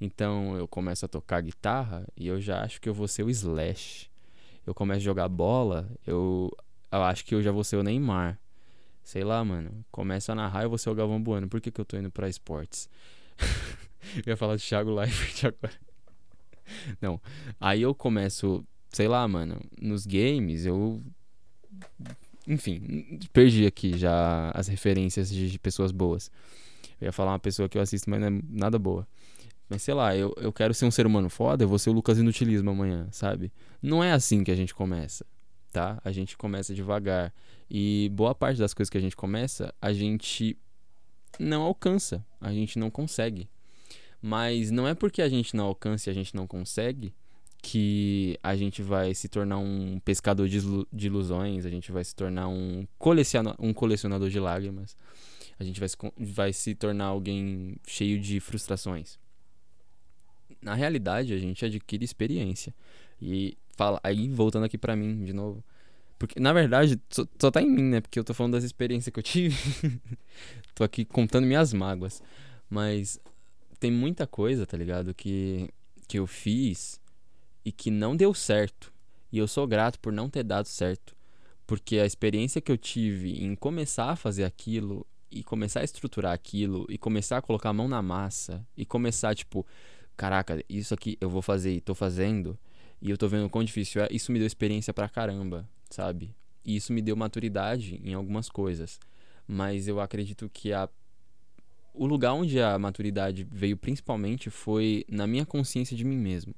Então 0.00 0.56
eu 0.56 0.66
começo 0.66 1.04
a 1.04 1.08
tocar 1.08 1.42
guitarra 1.42 2.06
e 2.16 2.26
eu 2.26 2.40
já 2.40 2.62
acho 2.62 2.80
que 2.80 2.88
eu 2.88 2.94
vou 2.94 3.06
ser 3.06 3.22
o 3.22 3.30
Slash. 3.30 4.10
Eu 4.66 4.74
começo 4.74 5.00
a 5.00 5.04
jogar 5.04 5.28
bola, 5.28 5.90
eu, 6.06 6.50
eu 6.92 7.02
acho 7.02 7.24
que 7.24 7.34
eu 7.34 7.42
já 7.42 7.52
vou 7.52 7.64
ser 7.64 7.76
o 7.76 7.82
Neymar. 7.82 8.38
Sei 9.02 9.24
lá, 9.24 9.44
mano. 9.44 9.84
Começo 9.90 10.30
a 10.32 10.34
narrar, 10.34 10.62
eu 10.62 10.68
vou 10.68 10.78
ser 10.78 10.90
o 10.90 10.94
Galvão 10.94 11.22
Bueno. 11.22 11.48
Por 11.48 11.60
que, 11.60 11.70
que 11.70 11.80
eu 11.80 11.84
tô 11.84 11.96
indo 11.96 12.10
pra 12.10 12.28
esportes? 12.28 12.88
eu 14.16 14.30
ia 14.30 14.36
falar 14.36 14.56
de 14.56 14.62
Thiago 14.62 14.94
Leifert 14.94 15.44
agora. 15.54 15.74
Não. 17.00 17.20
Aí 17.60 17.82
eu 17.82 17.94
começo, 17.94 18.64
sei 18.90 19.08
lá, 19.08 19.26
mano, 19.26 19.60
nos 19.80 20.06
games, 20.06 20.66
eu. 20.66 21.02
Enfim, 22.46 23.18
perdi 23.32 23.66
aqui 23.66 23.96
já 23.96 24.50
as 24.54 24.66
referências 24.68 25.30
de, 25.30 25.50
de 25.50 25.58
pessoas 25.58 25.92
boas. 25.92 26.30
Eu 27.00 27.06
ia 27.06 27.12
falar 27.12 27.32
uma 27.32 27.38
pessoa 27.38 27.68
que 27.68 27.78
eu 27.78 27.82
assisto, 27.82 28.10
mas 28.10 28.20
não 28.20 28.28
é 28.28 28.40
nada 28.48 28.78
boa. 28.78 29.06
Mas 29.68 29.82
sei 29.82 29.94
lá, 29.94 30.16
eu, 30.16 30.34
eu 30.36 30.52
quero 30.52 30.74
ser 30.74 30.84
um 30.84 30.90
ser 30.90 31.06
humano 31.06 31.30
foda, 31.30 31.62
eu 31.62 31.68
vou 31.68 31.78
ser 31.78 31.90
o 31.90 31.92
Lucas 31.92 32.18
Inutilismo 32.18 32.70
amanhã, 32.70 33.06
sabe? 33.12 33.52
Não 33.80 34.02
é 34.02 34.10
assim 34.10 34.42
que 34.42 34.50
a 34.50 34.54
gente 34.56 34.74
começa, 34.74 35.24
tá? 35.70 36.00
A 36.04 36.12
gente 36.12 36.36
começa 36.36 36.74
devagar. 36.74 37.32
E 37.70 38.10
boa 38.12 38.34
parte 38.34 38.58
das 38.58 38.74
coisas 38.74 38.90
que 38.90 38.98
a 38.98 39.00
gente 39.00 39.16
começa, 39.16 39.74
a 39.80 39.92
gente 39.92 40.56
não 41.38 41.62
alcança, 41.62 42.24
a 42.40 42.52
gente 42.52 42.78
não 42.78 42.90
consegue. 42.90 43.48
Mas 44.20 44.70
não 44.70 44.86
é 44.86 44.94
porque 44.94 45.22
a 45.22 45.28
gente 45.28 45.56
não 45.56 45.66
alcança 45.66 46.08
e 46.08 46.10
a 46.10 46.14
gente 46.14 46.34
não 46.34 46.46
consegue 46.46 47.14
que 47.62 48.38
a 48.42 48.56
gente 48.56 48.82
vai 48.82 49.14
se 49.14 49.28
tornar 49.28 49.58
um 49.58 50.00
pescador 50.00 50.48
de, 50.48 51.06
ilusões, 51.06 51.66
a 51.66 51.70
gente 51.70 51.92
vai 51.92 52.02
se 52.02 52.14
tornar 52.14 52.48
um, 52.48 52.86
um 53.58 53.72
colecionador 53.72 54.30
de 54.30 54.40
lágrimas, 54.40 54.96
a 55.58 55.64
gente 55.64 55.78
vai 55.78 55.88
se, 55.88 55.96
vai 56.18 56.52
se 56.52 56.74
tornar 56.74 57.06
alguém 57.06 57.76
cheio 57.86 58.18
de 58.18 58.40
frustrações. 58.40 59.18
Na 60.62 60.74
realidade, 60.74 61.32
a 61.32 61.38
gente 61.38 61.64
adquire 61.64 62.04
experiência. 62.04 62.74
E 63.20 63.56
fala, 63.80 63.98
aí 64.04 64.28
voltando 64.28 64.64
aqui 64.66 64.76
para 64.76 64.94
mim 64.94 65.24
de 65.24 65.32
novo. 65.32 65.64
Porque, 66.18 66.38
na 66.38 66.52
verdade, 66.52 67.00
só, 67.08 67.50
tá 67.50 67.62
em 67.62 67.70
mim, 67.70 67.84
né? 67.84 68.02
Porque 68.02 68.18
eu 68.18 68.24
tô 68.24 68.34
falando 68.34 68.52
das 68.52 68.62
experiências 68.62 69.10
que 69.10 69.18
eu 69.18 69.22
tive. 69.22 69.56
tô 70.74 70.84
aqui 70.84 71.02
contando 71.02 71.46
minhas 71.46 71.72
mágoas. 71.72 72.22
Mas 72.68 73.18
tem 73.78 73.90
muita 73.90 74.26
coisa, 74.26 74.66
tá 74.66 74.76
ligado? 74.76 75.14
Que, 75.14 75.70
que 76.06 76.18
eu 76.18 76.26
fiz 76.26 77.00
e 77.64 77.72
que 77.72 77.90
não 77.90 78.14
deu 78.14 78.34
certo. 78.34 78.92
E 79.32 79.38
eu 79.38 79.48
sou 79.48 79.66
grato 79.66 79.98
por 79.98 80.12
não 80.12 80.28
ter 80.28 80.42
dado 80.42 80.66
certo. 80.66 81.16
Porque 81.66 81.98
a 81.98 82.04
experiência 82.04 82.60
que 82.60 82.70
eu 82.70 82.76
tive 82.76 83.42
em 83.42 83.54
começar 83.54 84.10
a 84.10 84.16
fazer 84.16 84.44
aquilo 84.44 85.06
e 85.30 85.42
começar 85.42 85.80
a 85.80 85.84
estruturar 85.84 86.34
aquilo 86.34 86.84
e 86.90 86.98
começar 86.98 87.38
a 87.38 87.42
colocar 87.42 87.70
a 87.70 87.72
mão 87.72 87.88
na 87.88 88.02
massa 88.02 88.62
e 88.76 88.84
começar, 88.84 89.34
tipo, 89.34 89.66
caraca, 90.18 90.62
isso 90.68 90.92
aqui 90.92 91.16
eu 91.18 91.30
vou 91.30 91.40
fazer 91.40 91.72
e 91.72 91.80
tô 91.80 91.94
fazendo 91.94 92.58
e 93.00 93.10
eu 93.10 93.16
tô 93.16 93.28
vendo 93.28 93.46
o 93.46 93.50
quão 93.50 93.64
difícil 93.64 94.02
é, 94.02 94.08
isso 94.10 94.30
me 94.30 94.38
deu 94.38 94.46
experiência 94.46 94.92
pra 94.92 95.08
caramba, 95.08 95.68
sabe? 95.88 96.34
E 96.64 96.76
isso 96.76 96.92
me 96.92 97.00
deu 97.00 97.16
maturidade 97.16 98.00
em 98.04 98.14
algumas 98.14 98.48
coisas. 98.48 99.00
Mas 99.48 99.88
eu 99.88 100.00
acredito 100.00 100.50
que 100.52 100.72
a 100.72 100.88
o 101.92 102.06
lugar 102.06 102.32
onde 102.32 102.60
a 102.60 102.78
maturidade 102.78 103.46
veio 103.50 103.76
principalmente 103.76 104.48
foi 104.48 105.04
na 105.08 105.26
minha 105.26 105.44
consciência 105.44 105.96
de 105.96 106.04
mim 106.04 106.16
mesmo, 106.16 106.54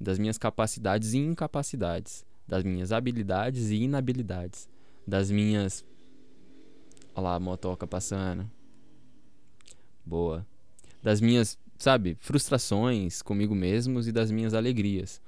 das 0.00 0.18
minhas 0.18 0.38
capacidades 0.38 1.14
e 1.14 1.18
incapacidades, 1.18 2.24
das 2.46 2.62
minhas 2.62 2.92
habilidades 2.92 3.70
e 3.70 3.76
inabilidades, 3.76 4.68
das 5.06 5.30
minhas. 5.30 5.84
Olha 7.14 7.24
lá 7.24 7.34
a 7.34 7.40
motoca 7.40 7.86
passando. 7.86 8.48
Boa. 10.04 10.46
Das 11.02 11.20
minhas, 11.20 11.58
sabe, 11.76 12.16
frustrações 12.20 13.20
comigo 13.20 13.54
mesmos 13.54 14.06
e 14.06 14.12
das 14.12 14.30
minhas 14.30 14.54
alegrias. 14.54 15.20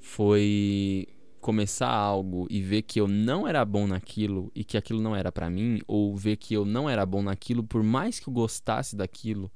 Foi 0.00 1.06
começar 1.40 1.88
algo 1.88 2.46
e 2.50 2.60
ver 2.60 2.82
que 2.82 3.00
eu 3.00 3.08
não 3.08 3.48
era 3.48 3.64
bom 3.64 3.86
naquilo 3.86 4.50
e 4.54 4.62
que 4.62 4.76
aquilo 4.76 5.00
não 5.00 5.16
era 5.16 5.32
para 5.32 5.48
mim, 5.48 5.80
ou 5.86 6.14
ver 6.14 6.36
que 6.36 6.54
eu 6.54 6.64
não 6.64 6.88
era 6.88 7.04
bom 7.06 7.22
naquilo, 7.22 7.62
por 7.62 7.82
mais 7.82 8.20
que 8.20 8.28
eu 8.28 8.32
gostasse 8.32 8.94
daquilo 8.94 9.50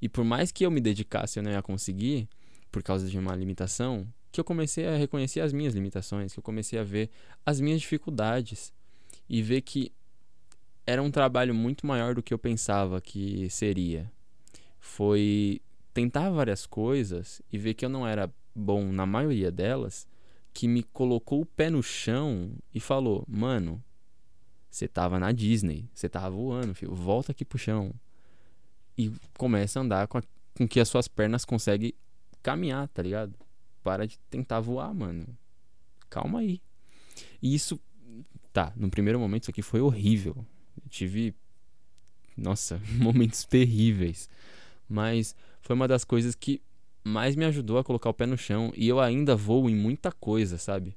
e 0.00 0.08
por 0.08 0.24
mais 0.24 0.50
que 0.50 0.64
eu 0.64 0.70
me 0.70 0.80
dedicasse, 0.80 1.38
eu 1.38 1.42
não 1.42 1.50
ia 1.50 1.62
conseguir 1.62 2.28
por 2.72 2.82
causa 2.82 3.08
de 3.08 3.18
uma 3.18 3.34
limitação, 3.34 4.06
que 4.32 4.40
eu 4.40 4.44
comecei 4.44 4.86
a 4.86 4.96
reconhecer 4.96 5.40
as 5.40 5.52
minhas 5.52 5.74
limitações, 5.74 6.32
que 6.32 6.38
eu 6.38 6.42
comecei 6.42 6.78
a 6.78 6.84
ver 6.84 7.10
as 7.44 7.60
minhas 7.60 7.80
dificuldades 7.80 8.72
e 9.28 9.42
ver 9.42 9.60
que 9.60 9.92
era 10.86 11.02
um 11.02 11.10
trabalho 11.10 11.54
muito 11.54 11.86
maior 11.86 12.14
do 12.14 12.22
que 12.22 12.32
eu 12.32 12.38
pensava 12.38 13.00
que 13.00 13.50
seria. 13.50 14.10
Foi 14.78 15.60
tentar 15.92 16.30
várias 16.30 16.64
coisas 16.64 17.42
e 17.52 17.58
ver 17.58 17.74
que 17.74 17.84
eu 17.84 17.88
não 17.88 18.06
era 18.06 18.32
bom 18.54 18.92
na 18.92 19.06
maioria 19.06 19.50
delas 19.50 20.08
que 20.52 20.66
me 20.66 20.82
colocou 20.82 21.42
o 21.42 21.46
pé 21.46 21.70
no 21.70 21.82
chão 21.82 22.52
e 22.74 22.80
falou: 22.80 23.24
Mano, 23.28 23.82
você 24.70 24.86
tava 24.86 25.18
na 25.18 25.32
Disney, 25.32 25.88
você 25.92 26.08
tava 26.08 26.30
voando, 26.30 26.74
filho, 26.74 26.94
volta 26.94 27.32
aqui 27.32 27.44
pro 27.44 27.58
chão. 27.58 27.92
E 28.96 29.12
começa 29.36 29.78
a 29.78 29.82
andar 29.82 30.08
com, 30.08 30.18
a, 30.18 30.22
com 30.54 30.68
que 30.68 30.80
as 30.80 30.88
suas 30.88 31.08
pernas 31.08 31.44
conseguem 31.44 31.94
caminhar, 32.42 32.88
tá 32.88 33.02
ligado? 33.02 33.34
Para 33.82 34.06
de 34.06 34.18
tentar 34.30 34.60
voar, 34.60 34.92
mano. 34.94 35.26
Calma 36.08 36.40
aí. 36.40 36.60
E 37.40 37.54
isso, 37.54 37.80
tá, 38.52 38.72
no 38.76 38.90
primeiro 38.90 39.18
momento 39.18 39.44
isso 39.44 39.50
aqui 39.50 39.62
foi 39.62 39.80
horrível. 39.80 40.36
Eu 40.82 40.88
tive, 40.88 41.34
nossa, 42.36 42.80
momentos 42.98 43.44
terríveis. 43.44 44.28
Mas 44.88 45.34
foi 45.62 45.74
uma 45.74 45.88
das 45.88 46.04
coisas 46.04 46.34
que 46.34 46.60
mais 47.10 47.36
me 47.36 47.44
ajudou 47.44 47.78
a 47.78 47.84
colocar 47.84 48.08
o 48.08 48.14
pé 48.14 48.24
no 48.24 48.38
chão. 48.38 48.72
E 48.76 48.88
eu 48.88 49.00
ainda 49.00 49.36
vou 49.36 49.68
em 49.68 49.74
muita 49.74 50.10
coisa, 50.12 50.56
sabe? 50.56 50.96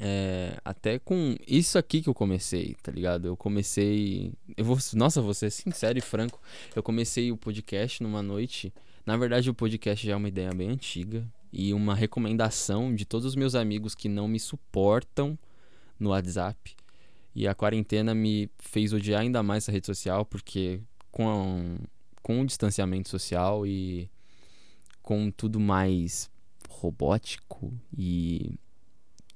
É, 0.00 0.58
até 0.64 0.98
com 0.98 1.36
isso 1.46 1.78
aqui 1.78 2.02
que 2.02 2.08
eu 2.08 2.14
comecei, 2.14 2.74
tá 2.82 2.90
ligado? 2.90 3.26
Eu 3.26 3.36
comecei. 3.36 4.32
Eu 4.56 4.64
vou, 4.64 4.76
nossa, 4.94 5.22
vou 5.22 5.34
ser 5.34 5.50
sincero 5.50 5.98
e 5.98 6.00
franco. 6.00 6.40
Eu 6.74 6.82
comecei 6.82 7.30
o 7.30 7.36
podcast 7.36 8.02
numa 8.02 8.22
noite. 8.22 8.72
Na 9.06 9.16
verdade, 9.16 9.48
o 9.48 9.54
podcast 9.54 10.06
já 10.06 10.12
é 10.12 10.16
uma 10.16 10.28
ideia 10.28 10.50
bem 10.50 10.70
antiga. 10.70 11.26
E 11.52 11.74
uma 11.74 11.94
recomendação 11.94 12.94
de 12.94 13.04
todos 13.04 13.26
os 13.26 13.36
meus 13.36 13.54
amigos 13.54 13.94
que 13.94 14.08
não 14.08 14.26
me 14.26 14.40
suportam 14.40 15.38
no 15.98 16.10
WhatsApp. 16.10 16.74
E 17.34 17.46
a 17.46 17.54
quarentena 17.54 18.14
me 18.14 18.50
fez 18.58 18.92
odiar 18.92 19.20
ainda 19.20 19.42
mais 19.42 19.64
essa 19.64 19.72
rede 19.72 19.86
social, 19.86 20.24
porque 20.24 20.80
com, 21.10 21.76
com 22.22 22.40
o 22.40 22.46
distanciamento 22.46 23.08
social 23.08 23.66
e 23.66 24.10
com 25.12 25.30
tudo 25.30 25.60
mais 25.60 26.30
robótico 26.70 27.70
e 27.94 28.58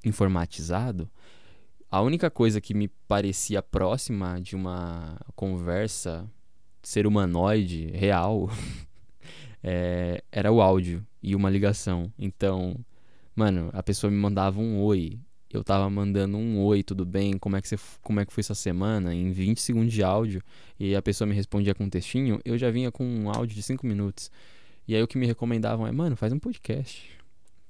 informatizado, 0.02 1.06
a 1.90 2.00
única 2.00 2.30
coisa 2.30 2.62
que 2.62 2.72
me 2.72 2.88
parecia 3.06 3.62
próxima 3.62 4.40
de 4.40 4.56
uma 4.56 5.20
conversa 5.34 6.26
ser 6.82 7.06
humanoide 7.06 7.90
real 7.92 8.48
é, 9.62 10.24
era 10.32 10.50
o 10.50 10.62
áudio 10.62 11.06
e 11.22 11.36
uma 11.36 11.50
ligação. 11.50 12.10
Então, 12.18 12.74
mano, 13.34 13.68
a 13.74 13.82
pessoa 13.82 14.10
me 14.10 14.16
mandava 14.16 14.58
um 14.58 14.80
oi. 14.80 15.18
eu 15.52 15.62
tava 15.62 15.90
mandando 15.90 16.38
um 16.38 16.58
oi, 16.62 16.82
tudo 16.82 17.04
bem? 17.04 17.36
Como 17.36 17.54
é 17.54 17.60
que 17.60 17.68
você, 17.68 17.76
como 18.00 18.18
é 18.18 18.24
que 18.24 18.32
foi 18.32 18.42
sua 18.42 18.54
semana? 18.54 19.14
Em 19.14 19.30
20 19.30 19.60
segundos 19.60 19.92
de 19.92 20.02
áudio 20.02 20.42
e 20.80 20.96
a 20.96 21.02
pessoa 21.02 21.28
me 21.28 21.34
respondia 21.34 21.74
com 21.74 21.84
um 21.84 21.90
textinho, 21.90 22.40
eu 22.46 22.56
já 22.56 22.70
vinha 22.70 22.90
com 22.90 23.04
um 23.04 23.28
áudio 23.28 23.54
de 23.54 23.62
5 23.62 23.86
minutos. 23.86 24.30
E 24.86 24.94
aí 24.94 25.02
o 25.02 25.08
que 25.08 25.18
me 25.18 25.26
recomendavam 25.26 25.86
é, 25.86 25.92
mano, 25.92 26.16
faz 26.16 26.32
um 26.32 26.38
podcast. 26.38 27.10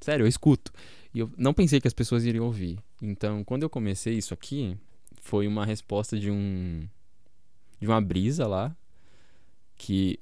Sério, 0.00 0.25
eu 0.25 0.28
escuto. 0.28 0.73
E 1.14 1.20
eu 1.20 1.30
não 1.37 1.54
pensei 1.54 1.80
que 1.80 1.88
as 1.88 1.94
pessoas 1.94 2.25
iriam 2.25 2.44
ouvir. 2.44 2.78
Então, 3.00 3.42
quando 3.42 3.62
eu 3.62 3.70
comecei 3.70 4.14
isso 4.14 4.35
aqui, 4.35 4.76
foi 5.20 5.46
uma 5.46 5.64
resposta 5.64 6.18
de 6.18 6.30
um 6.30 6.87
de 7.80 7.87
uma 7.87 8.00
brisa 8.00 8.46
lá 8.46 8.75
que 9.76 10.18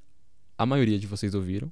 a 0.58 0.66
maioria 0.66 0.98
de 0.98 1.06
vocês 1.06 1.34
ouviram. 1.34 1.70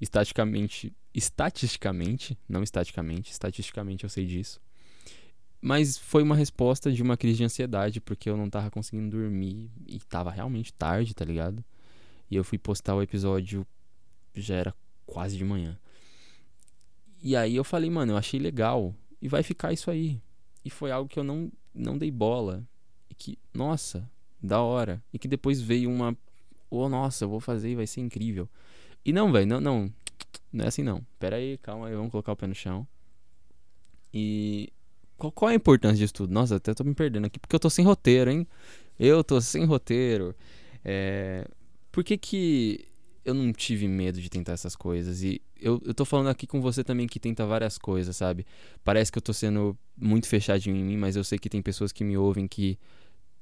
Estaticamente, 0.00 0.92
estatisticamente, 1.14 2.36
não 2.48 2.62
estaticamente, 2.62 3.30
estatisticamente 3.30 4.04
eu 4.04 4.10
sei 4.10 4.26
disso. 4.26 4.60
Mas 5.60 5.96
foi 5.96 6.22
uma 6.22 6.36
resposta 6.36 6.92
de 6.92 7.02
uma 7.02 7.16
crise 7.16 7.38
de 7.38 7.44
ansiedade, 7.44 8.00
porque 8.00 8.28
eu 8.28 8.36
não 8.36 8.50
tava 8.50 8.70
conseguindo 8.70 9.16
dormir 9.16 9.70
e 9.86 9.98
tava 10.00 10.30
realmente 10.30 10.72
tarde, 10.72 11.14
tá 11.14 11.24
ligado? 11.24 11.64
E 12.30 12.36
eu 12.36 12.44
fui 12.44 12.58
postar 12.58 12.94
o 12.94 13.02
episódio, 13.02 13.66
já 14.40 14.54
era 14.54 14.74
quase 15.06 15.36
de 15.36 15.44
manhã. 15.44 15.78
E 17.22 17.34
aí 17.36 17.56
eu 17.56 17.64
falei, 17.64 17.88
mano, 17.88 18.12
eu 18.12 18.16
achei 18.16 18.38
legal 18.38 18.94
e 19.20 19.28
vai 19.28 19.42
ficar 19.42 19.72
isso 19.72 19.90
aí. 19.90 20.20
E 20.64 20.70
foi 20.70 20.90
algo 20.90 21.08
que 21.08 21.18
eu 21.18 21.24
não, 21.24 21.50
não 21.74 21.96
dei 21.96 22.10
bola. 22.10 22.62
E 23.08 23.14
que, 23.14 23.38
nossa, 23.52 24.08
da 24.42 24.60
hora. 24.60 25.02
E 25.12 25.18
que 25.18 25.26
depois 25.26 25.60
veio 25.60 25.90
uma, 25.90 26.16
oh, 26.70 26.88
nossa, 26.88 27.24
eu 27.24 27.28
vou 27.28 27.40
fazer 27.40 27.70
e 27.70 27.74
vai 27.74 27.86
ser 27.86 28.00
incrível. 28.00 28.48
E 29.04 29.12
não, 29.12 29.32
velho, 29.32 29.46
não, 29.46 29.60
não. 29.60 29.92
Não 30.52 30.64
é 30.64 30.68
assim 30.68 30.82
não. 30.82 31.04
Pera 31.18 31.36
aí, 31.36 31.58
calma 31.58 31.88
aí, 31.88 31.94
vamos 31.94 32.10
colocar 32.10 32.32
o 32.32 32.36
pé 32.36 32.46
no 32.46 32.54
chão. 32.54 32.86
E 34.12 34.72
qual, 35.16 35.32
qual 35.32 35.50
é 35.50 35.52
a 35.54 35.56
importância 35.56 35.96
disso 35.96 36.14
tudo? 36.14 36.32
Nossa, 36.32 36.56
até 36.56 36.72
tô 36.74 36.84
me 36.84 36.94
perdendo 36.94 37.26
aqui, 37.26 37.38
porque 37.38 37.54
eu 37.54 37.60
tô 37.60 37.68
sem 37.68 37.84
roteiro, 37.84 38.30
hein? 38.30 38.46
Eu 38.98 39.24
tô 39.24 39.40
sem 39.40 39.64
roteiro. 39.64 40.34
É... 40.84 41.48
Por 41.90 42.04
que 42.04 42.16
que 42.16 42.86
eu 43.24 43.34
não 43.34 43.52
tive 43.52 43.88
medo 43.88 44.20
de 44.20 44.28
tentar 44.28 44.52
essas 44.52 44.76
coisas? 44.76 45.22
E 45.22 45.40
eu, 45.60 45.80
eu 45.84 45.94
tô 45.94 46.04
falando 46.04 46.28
aqui 46.28 46.46
com 46.46 46.60
você 46.60 46.84
também 46.84 47.06
que 47.06 47.18
tenta 47.18 47.46
várias 47.46 47.78
coisas, 47.78 48.16
sabe? 48.16 48.46
Parece 48.82 49.10
que 49.10 49.18
eu 49.18 49.22
tô 49.22 49.32
sendo 49.32 49.76
muito 49.96 50.28
fechadinho 50.28 50.76
em 50.76 50.84
mim, 50.84 50.96
mas 50.96 51.16
eu 51.16 51.24
sei 51.24 51.38
que 51.38 51.48
tem 51.48 51.62
pessoas 51.62 51.92
que 51.92 52.04
me 52.04 52.16
ouvem 52.16 52.46
que 52.46 52.78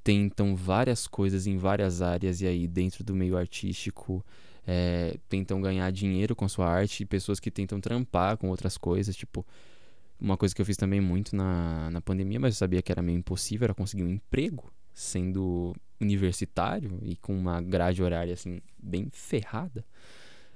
tentam 0.03 0.55
várias 0.55 1.07
coisas 1.07 1.47
em 1.47 1.57
várias 1.57 2.01
áreas 2.01 2.41
e 2.41 2.47
aí 2.47 2.67
dentro 2.67 3.03
do 3.03 3.15
meio 3.15 3.37
artístico 3.37 4.23
é, 4.67 5.17
tentam 5.29 5.61
ganhar 5.61 5.89
dinheiro 5.91 6.35
com 6.35 6.47
sua 6.47 6.67
arte 6.67 7.05
pessoas 7.05 7.39
que 7.39 7.49
tentam 7.49 7.79
trampar 7.79 8.37
com 8.37 8.49
outras 8.49 8.77
coisas, 8.77 9.15
tipo 9.15 9.45
uma 10.19 10.37
coisa 10.37 10.55
que 10.55 10.61
eu 10.61 10.65
fiz 10.65 10.77
também 10.77 11.01
muito 11.01 11.35
na, 11.35 11.89
na 11.91 11.99
pandemia, 11.99 12.39
mas 12.39 12.55
eu 12.55 12.57
sabia 12.59 12.81
que 12.81 12.91
era 12.91 13.01
meio 13.01 13.17
impossível, 13.17 13.65
era 13.65 13.73
conseguir 13.73 14.03
um 14.03 14.09
emprego 14.09 14.71
sendo 14.93 15.75
universitário 16.03 16.99
e 17.01 17.15
com 17.15 17.35
uma 17.35 17.61
grade 17.61 18.03
horária 18.03 18.33
assim 18.33 18.61
bem 18.81 19.09
ferrada. 19.11 19.83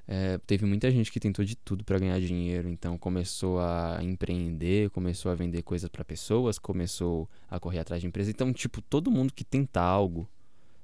É, 0.10 0.38
teve 0.38 0.66
muita 0.66 0.90
gente 0.90 1.12
que 1.12 1.20
tentou 1.20 1.44
de 1.44 1.56
tudo 1.56 1.84
para 1.84 2.00
ganhar 2.00 2.18
dinheiro, 2.22 2.70
então 2.70 2.98
começou 2.98 3.60
a 3.60 4.00
empreender, 4.02 4.90
começou 4.92 5.30
a 5.32 5.36
vender 5.36 5.64
coisas 5.64 5.90
para 5.90 6.06
pessoas, 6.06 6.58
começou 6.58 7.30
a 7.50 7.60
correr 7.60 7.80
atrás 7.80 8.02
de 8.02 8.08
empresa. 8.08 8.32
Então, 8.32 8.54
tipo, 8.54 8.82
todo 8.82 9.12
mundo 9.12 9.34
que 9.34 9.44
tenta 9.44 9.82
algo, 9.82 10.30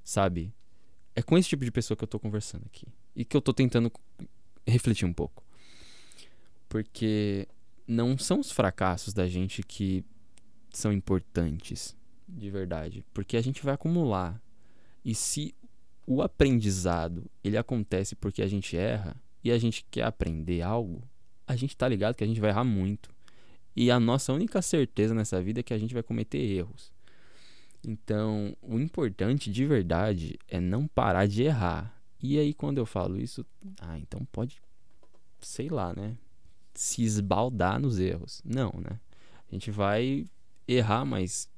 sabe? 0.04 0.52
É 1.16 1.22
com 1.22 1.38
esse 1.38 1.48
tipo 1.48 1.64
de 1.64 1.70
pessoa 1.70 1.96
que 1.96 2.04
eu 2.04 2.08
tô 2.08 2.18
conversando 2.18 2.64
aqui 2.66 2.86
e 3.16 3.24
que 3.24 3.34
eu 3.34 3.40
tô 3.40 3.54
tentando 3.54 3.90
refletir 4.66 5.06
um 5.06 5.12
pouco. 5.12 5.42
Porque 6.68 7.48
não 7.86 8.18
são 8.18 8.40
os 8.40 8.50
fracassos 8.50 9.14
da 9.14 9.26
gente 9.26 9.62
que 9.62 10.04
são 10.70 10.92
importantes, 10.92 11.96
de 12.28 12.50
verdade, 12.50 13.04
porque 13.14 13.36
a 13.36 13.40
gente 13.40 13.64
vai 13.64 13.74
acumular. 13.74 14.40
E 15.04 15.14
se 15.14 15.54
o 16.06 16.22
aprendizado, 16.22 17.24
ele 17.42 17.56
acontece 17.56 18.14
porque 18.14 18.42
a 18.42 18.46
gente 18.46 18.76
erra 18.76 19.16
e 19.42 19.50
a 19.50 19.58
gente 19.58 19.84
quer 19.90 20.04
aprender 20.04 20.62
algo, 20.62 21.02
a 21.46 21.54
gente 21.56 21.76
tá 21.76 21.86
ligado 21.88 22.14
que 22.14 22.24
a 22.24 22.26
gente 22.26 22.40
vai 22.40 22.50
errar 22.50 22.64
muito. 22.64 23.10
E 23.76 23.90
a 23.90 23.98
nossa 23.98 24.32
única 24.32 24.62
certeza 24.62 25.14
nessa 25.14 25.42
vida 25.42 25.60
é 25.60 25.62
que 25.62 25.74
a 25.74 25.78
gente 25.78 25.92
vai 25.92 26.02
cometer 26.02 26.38
erros. 26.38 26.92
Então, 27.86 28.56
o 28.62 28.78
importante 28.78 29.50
de 29.50 29.66
verdade 29.66 30.38
é 30.48 30.60
não 30.60 30.86
parar 30.86 31.26
de 31.26 31.42
errar. 31.42 32.00
E 32.22 32.38
aí, 32.38 32.54
quando 32.54 32.78
eu 32.78 32.86
falo 32.86 33.20
isso, 33.20 33.44
ah, 33.80 33.98
então 33.98 34.26
pode, 34.32 34.62
sei 35.40 35.68
lá, 35.68 35.92
né? 35.94 36.16
se 36.74 37.02
esbaldar 37.02 37.80
nos 37.80 37.98
erros. 37.98 38.42
Não, 38.44 38.72
né? 38.76 38.98
A 39.48 39.54
gente 39.54 39.70
vai 39.70 40.26
errar, 40.66 41.04
mas 41.04 41.48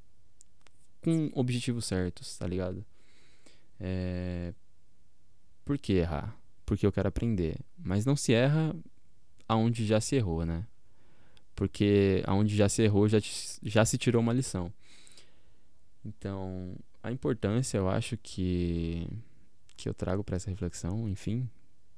com 1.02 1.30
objetivos 1.34 1.86
certos, 1.86 2.36
tá 2.36 2.46
ligado? 2.46 2.84
É... 3.80 4.52
Por 5.64 5.78
que 5.78 5.94
errar? 5.94 6.36
Porque 6.64 6.86
eu 6.86 6.92
quero 6.92 7.08
aprender. 7.08 7.56
Mas 7.78 8.04
não 8.04 8.16
se 8.16 8.32
erra 8.32 8.74
aonde 9.48 9.86
já 9.86 10.00
se 10.00 10.16
errou, 10.16 10.44
né? 10.44 10.66
Porque 11.54 12.22
aonde 12.26 12.54
já 12.54 12.68
se 12.68 12.82
errou 12.82 13.08
já, 13.08 13.18
já 13.62 13.84
se 13.84 13.96
tirou 13.96 14.20
uma 14.20 14.32
lição. 14.32 14.72
Então, 16.04 16.76
a 17.02 17.10
importância 17.10 17.78
eu 17.78 17.88
acho 17.88 18.16
que 18.16 19.08
que 19.76 19.88
eu 19.88 19.94
trago 19.94 20.24
para 20.24 20.36
essa 20.36 20.48
reflexão, 20.48 21.06
enfim, 21.06 21.48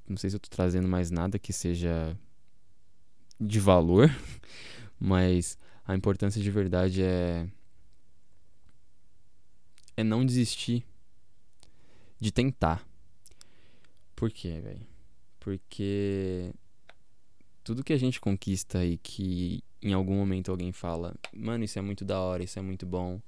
não 0.09 0.17
sei 0.17 0.31
se 0.31 0.37
eu 0.37 0.41
tô 0.41 0.49
trazendo 0.49 0.89
mais 0.89 1.13
nada 1.13 1.39
que 1.39 1.53
seja 1.53 2.19
de 3.41 3.61
valor, 3.61 4.11
mas 4.99 5.57
a 5.87 5.95
importância 5.95 6.43
de 6.43 6.51
verdade 6.51 7.03
é 7.03 7.47
é 9.97 10.03
não 10.05 10.25
desistir 10.25 10.85
de 12.21 12.33
tentar. 12.33 12.87
Por 14.15 14.31
quê, 14.31 14.61
velho? 14.61 14.87
Porque 15.39 16.53
tudo 17.63 17.85
que 17.85 17.93
a 17.93 17.99
gente 17.99 18.21
conquista 18.21 18.85
e 18.85 18.97
que 18.99 19.63
em 19.81 19.93
algum 19.93 20.17
momento 20.17 20.51
alguém 20.51 20.73
fala, 20.73 21.15
mano, 21.33 21.65
isso 21.65 21.79
é 21.79 21.83
muito 21.83 22.05
da 22.05 22.21
hora, 22.21 22.43
isso 22.43 22.59
é 22.59 22.63
muito 22.63 22.85
bom. 22.85 23.21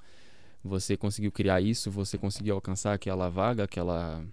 Você 0.64 0.96
conseguiu 0.96 1.30
criar 1.30 1.60
isso, 1.60 1.90
você 1.90 2.18
conseguiu 2.18 2.54
alcançar 2.54 2.92
aquela 2.92 3.28
vaga, 3.28 3.64
aquela 3.64 4.24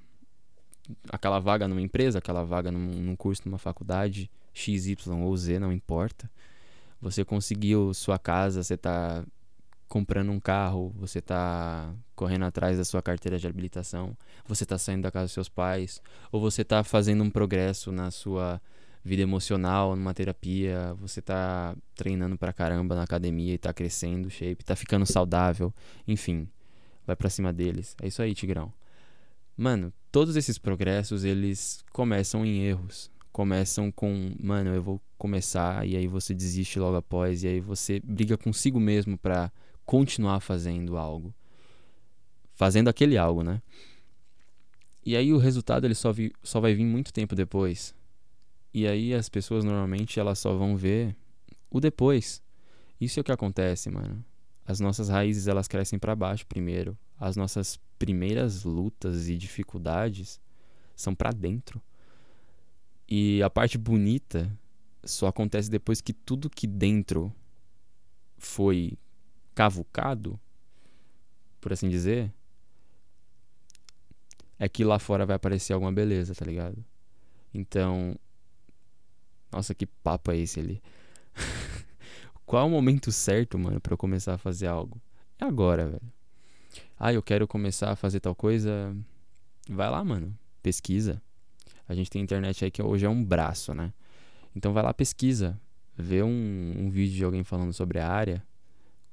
aquela 1.09 1.39
vaga 1.39 1.67
numa 1.67 1.81
empresa, 1.81 2.19
aquela 2.19 2.43
vaga 2.43 2.71
num, 2.71 2.79
num 2.79 3.15
curso, 3.15 3.43
numa 3.45 3.57
faculdade, 3.57 4.31
X, 4.53 4.87
Y 4.87 5.21
ou 5.21 5.35
Z, 5.35 5.59
não 5.59 5.71
importa. 5.71 6.29
Você 7.01 7.23
conseguiu 7.23 7.93
sua 7.93 8.17
casa, 8.17 8.63
você 8.63 8.73
está 8.73 9.23
comprando 9.87 10.29
um 10.29 10.39
carro, 10.39 10.93
você 10.97 11.19
está 11.19 11.93
correndo 12.15 12.45
atrás 12.45 12.77
da 12.77 12.85
sua 12.85 13.01
carteira 13.01 13.37
de 13.37 13.47
habilitação, 13.47 14.15
você 14.45 14.63
está 14.63 14.77
saindo 14.77 15.03
da 15.03 15.11
casa 15.11 15.25
dos 15.25 15.33
seus 15.33 15.49
pais, 15.49 16.01
ou 16.31 16.41
você 16.41 16.61
está 16.61 16.83
fazendo 16.83 17.23
um 17.23 17.29
progresso 17.29 17.91
na 17.91 18.11
sua 18.11 18.61
vida 19.03 19.21
emocional, 19.21 19.95
numa 19.95 20.13
terapia, 20.13 20.93
você 20.95 21.19
está 21.19 21.75
treinando 21.95 22.37
pra 22.37 22.51
caramba 22.51 22.95
na 22.95 23.03
academia 23.03 23.53
e 23.53 23.57
tá 23.57 23.73
crescendo 23.73 24.29
shape, 24.29 24.65
tá 24.65 24.75
ficando 24.75 25.05
saudável, 25.05 25.73
enfim, 26.07 26.47
vai 27.05 27.15
pra 27.15 27.29
cima 27.29 27.53
deles. 27.53 27.95
É 28.01 28.07
isso 28.07 28.21
aí, 28.21 28.35
Tigrão. 28.35 28.73
Mano, 29.55 29.93
todos 30.11 30.35
esses 30.35 30.57
progressos, 30.57 31.23
eles 31.23 31.83
começam 31.91 32.45
em 32.45 32.63
erros 32.63 33.09
começam 33.37 33.91
com, 33.91 34.33
mano, 34.41 34.73
eu 34.73 34.81
vou 34.81 34.99
começar 35.15 35.87
e 35.87 35.95
aí 35.95 36.07
você 36.07 36.33
desiste 36.33 36.79
logo 36.79 36.97
após 36.97 37.43
e 37.43 37.47
aí 37.47 37.59
você 37.59 37.99
briga 38.03 38.35
consigo 38.35 38.79
mesmo 38.79 39.15
para 39.15 39.51
continuar 39.87 40.41
fazendo 40.41 40.97
algo. 40.97 41.33
Fazendo 42.53 42.89
aquele 42.89 43.17
algo, 43.17 43.41
né? 43.41 43.61
E 45.03 45.15
aí 45.15 45.31
o 45.31 45.37
resultado 45.37 45.87
ele 45.87 45.95
só, 45.95 46.11
vi, 46.11 46.33
só 46.43 46.59
vai 46.59 46.73
vir 46.73 46.85
muito 46.85 47.13
tempo 47.13 47.33
depois. 47.33 47.95
E 48.73 48.85
aí 48.85 49.13
as 49.13 49.29
pessoas 49.29 49.63
normalmente 49.63 50.19
elas 50.19 50.37
só 50.37 50.53
vão 50.55 50.75
ver 50.75 51.15
o 51.71 51.79
depois. 51.79 52.43
Isso 52.99 53.19
é 53.19 53.21
o 53.21 53.23
que 53.23 53.31
acontece, 53.31 53.89
mano. 53.89 54.23
As 54.65 54.81
nossas 54.81 55.07
raízes 55.07 55.47
elas 55.47 55.67
crescem 55.67 55.97
para 55.97 56.13
baixo 56.13 56.45
primeiro. 56.45 56.97
As 57.17 57.37
nossas 57.37 57.79
primeiras 57.97 58.65
lutas 58.65 59.29
e 59.29 59.37
dificuldades 59.37 60.41
são 60.95 61.15
para 61.15 61.31
dentro. 61.31 61.81
E 63.07 63.41
a 63.41 63.49
parte 63.49 63.77
bonita 63.77 64.51
só 65.05 65.27
acontece 65.27 65.71
depois 65.71 66.01
que 66.01 66.11
tudo 66.11 66.49
que 66.49 66.67
dentro 66.67 67.33
foi 68.37 68.97
cavucado, 69.57 70.39
por 71.59 71.73
assim 71.73 71.89
dizer, 71.89 72.31
é 74.59 74.69
que 74.69 74.83
lá 74.83 74.99
fora 74.99 75.25
vai 75.25 75.35
aparecer 75.35 75.73
alguma 75.73 75.91
beleza, 75.91 76.35
tá 76.35 76.45
ligado? 76.45 76.85
Então, 77.51 78.15
nossa, 79.51 79.73
que 79.73 79.87
papo 79.87 80.31
é 80.31 80.37
esse 80.37 80.59
ali? 80.59 80.79
Qual 82.45 82.61
é 82.61 82.67
o 82.67 82.69
momento 82.69 83.11
certo, 83.11 83.57
mano, 83.57 83.81
para 83.81 83.93
eu 83.93 83.97
começar 83.97 84.35
a 84.35 84.37
fazer 84.37 84.67
algo? 84.67 85.01
É 85.39 85.45
agora, 85.45 85.87
velho. 85.87 86.13
Ah, 86.99 87.11
eu 87.11 87.23
quero 87.23 87.47
começar 87.47 87.89
a 87.89 87.95
fazer 87.95 88.19
tal 88.19 88.35
coisa. 88.35 88.95
Vai 89.67 89.89
lá, 89.89 90.03
mano. 90.03 90.37
Pesquisa. 90.61 91.19
A 91.89 91.95
gente 91.95 92.11
tem 92.11 92.21
internet 92.21 92.63
aí 92.63 92.69
que 92.69 92.83
hoje 92.83 93.07
é 93.07 93.09
um 93.09 93.25
braço, 93.25 93.73
né? 93.73 93.91
Então 94.55 94.71
vai 94.71 94.83
lá, 94.83 94.93
pesquisa. 94.93 95.59
Vê 95.97 96.21
um, 96.21 96.75
um 96.77 96.89
vídeo 96.91 97.15
de 97.15 97.23
alguém 97.23 97.43
falando 97.43 97.73
sobre 97.73 97.97
a 97.97 98.07
área. 98.07 98.45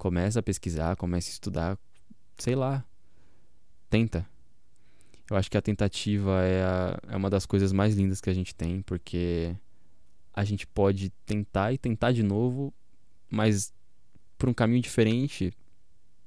Começa 0.05 0.41
a 0.41 0.43
pesquisar, 0.43 0.97
começa 0.97 1.31
a 1.31 1.33
estudar, 1.33 1.79
sei 2.37 2.55
lá. 2.55 2.85
Tenta. 3.89 4.29
Eu 5.31 5.35
acho 5.35 5.51
que 5.51 5.57
a 5.57 5.63
tentativa 5.63 6.43
é, 6.43 6.63
a, 6.63 7.01
é 7.09 7.17
uma 7.17 7.31
das 7.31 7.47
coisas 7.47 7.73
mais 7.73 7.95
lindas 7.97 8.21
que 8.21 8.29
a 8.29 8.35
gente 8.35 8.55
tem, 8.55 8.83
porque 8.83 9.57
a 10.35 10.45
gente 10.45 10.67
pode 10.67 11.09
tentar 11.25 11.73
e 11.73 11.79
tentar 11.79 12.13
de 12.13 12.23
novo, 12.23 12.71
mas 13.31 13.73
por 14.37 14.47
um 14.47 14.53
caminho 14.53 14.83
diferente 14.83 15.55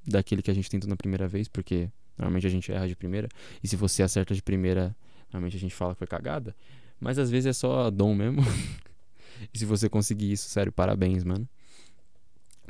daquele 0.04 0.42
que 0.42 0.50
a 0.50 0.56
gente 0.56 0.72
tentou 0.72 0.90
na 0.90 0.98
primeira 0.98 1.28
vez, 1.28 1.48
porque 1.48 1.88
normalmente 2.18 2.48
a 2.48 2.50
gente 2.50 2.72
erra 2.72 2.88
de 2.88 2.96
primeira, 2.96 3.30
e 3.62 3.68
se 3.68 3.76
você 3.76 4.02
acerta 4.02 4.34
de 4.34 4.42
primeira, 4.42 4.96
normalmente 5.32 5.56
a 5.56 5.60
gente 5.60 5.76
fala 5.76 5.94
que 5.94 6.00
foi 6.00 6.08
cagada, 6.08 6.56
mas 7.00 7.20
às 7.20 7.30
vezes 7.30 7.46
é 7.46 7.54
só 7.54 7.92
dom 7.92 8.16
mesmo. 8.16 8.42
e 9.54 9.60
se 9.60 9.66
você 9.66 9.88
conseguir 9.88 10.32
isso, 10.32 10.50
sério, 10.50 10.72
parabéns, 10.72 11.24
mano. 11.24 11.48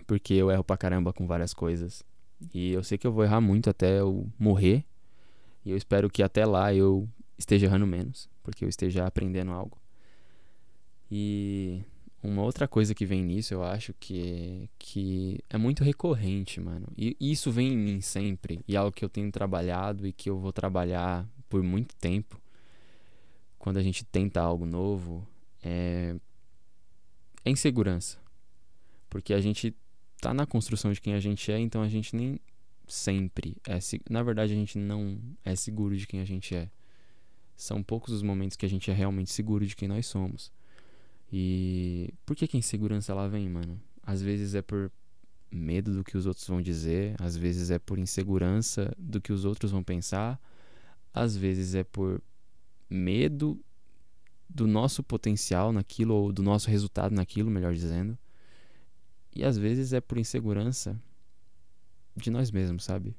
Porque 0.05 0.33
eu 0.33 0.51
erro 0.51 0.63
pra 0.63 0.77
caramba 0.77 1.11
com 1.11 1.25
várias 1.27 1.53
coisas. 1.53 2.03
E 2.53 2.71
eu 2.71 2.83
sei 2.83 2.97
que 2.97 3.07
eu 3.07 3.11
vou 3.11 3.23
errar 3.23 3.41
muito 3.41 3.69
até 3.69 3.99
eu 3.99 4.27
morrer. 4.37 4.85
E 5.65 5.71
eu 5.71 5.77
espero 5.77 6.09
que 6.09 6.23
até 6.23 6.45
lá 6.45 6.73
eu 6.73 7.07
esteja 7.37 7.65
errando 7.65 7.85
menos, 7.85 8.29
porque 8.43 8.63
eu 8.63 8.69
esteja 8.69 9.05
aprendendo 9.05 9.51
algo. 9.51 9.77
E 11.11 11.83
uma 12.21 12.41
outra 12.41 12.67
coisa 12.67 12.93
que 12.95 13.05
vem 13.05 13.23
nisso, 13.23 13.53
eu 13.53 13.63
acho 13.63 13.93
que, 13.99 14.69
que 14.77 15.39
é 15.49 15.57
muito 15.57 15.83
recorrente, 15.83 16.59
mano. 16.59 16.87
E 16.97 17.15
isso 17.19 17.51
vem 17.51 17.73
em 17.73 17.77
mim 17.77 18.01
sempre. 18.01 18.59
E 18.67 18.75
é 18.75 18.77
algo 18.77 18.91
que 18.91 19.03
eu 19.03 19.09
tenho 19.09 19.31
trabalhado 19.31 20.07
e 20.07 20.11
que 20.13 20.29
eu 20.29 20.37
vou 20.37 20.51
trabalhar 20.51 21.27
por 21.49 21.61
muito 21.63 21.95
tempo. 21.95 22.39
Quando 23.57 23.77
a 23.77 23.83
gente 23.83 24.03
tenta 24.05 24.41
algo 24.41 24.65
novo, 24.65 25.27
é, 25.63 26.15
é 27.43 27.49
insegurança. 27.49 28.17
Porque 29.09 29.33
a 29.33 29.39
gente 29.39 29.75
tá 30.19 30.33
na 30.33 30.45
construção 30.45 30.91
de 30.91 31.01
quem 31.01 31.13
a 31.13 31.19
gente 31.19 31.51
é, 31.51 31.59
então 31.59 31.81
a 31.81 31.89
gente 31.89 32.15
nem 32.15 32.39
sempre 32.87 33.57
é. 33.67 33.79
Na 34.09 34.23
verdade, 34.23 34.53
a 34.53 34.55
gente 34.55 34.77
não 34.77 35.19
é 35.43 35.55
seguro 35.55 35.95
de 35.95 36.07
quem 36.07 36.19
a 36.21 36.25
gente 36.25 36.55
é. 36.55 36.69
São 37.55 37.81
poucos 37.83 38.13
os 38.13 38.21
momentos 38.21 38.55
que 38.55 38.65
a 38.65 38.69
gente 38.69 38.89
é 38.89 38.93
realmente 38.93 39.31
seguro 39.31 39.65
de 39.65 39.75
quem 39.75 39.87
nós 39.87 40.05
somos. 40.05 40.51
E 41.31 42.13
por 42.25 42.35
que, 42.35 42.47
que 42.47 42.55
a 42.55 42.59
insegurança 42.59 43.11
ela 43.11 43.27
vem, 43.27 43.49
mano? 43.49 43.79
Às 44.03 44.21
vezes 44.21 44.55
é 44.55 44.61
por 44.61 44.91
medo 45.51 45.93
do 45.93 46.03
que 46.03 46.17
os 46.17 46.25
outros 46.25 46.47
vão 46.47 46.61
dizer, 46.61 47.15
às 47.19 47.35
vezes 47.35 47.71
é 47.71 47.79
por 47.79 47.97
insegurança 47.97 48.93
do 48.97 49.19
que 49.19 49.33
os 49.33 49.45
outros 49.45 49.71
vão 49.71 49.83
pensar, 49.83 50.39
às 51.13 51.35
vezes 51.35 51.73
é 51.73 51.83
por 51.83 52.21
medo 52.89 53.59
do 54.49 54.67
nosso 54.67 55.03
potencial 55.03 55.73
naquilo 55.73 56.15
ou 56.15 56.31
do 56.31 56.41
nosso 56.41 56.69
resultado 56.69 57.13
naquilo, 57.13 57.49
melhor 57.49 57.73
dizendo. 57.73 58.17
E 59.37 59.43
às 59.43 59.57
vezes 59.57 59.93
é 59.93 60.01
por 60.01 60.17
insegurança 60.17 60.99
de 62.15 62.29
nós 62.29 62.51
mesmos, 62.51 62.83
sabe? 62.83 63.15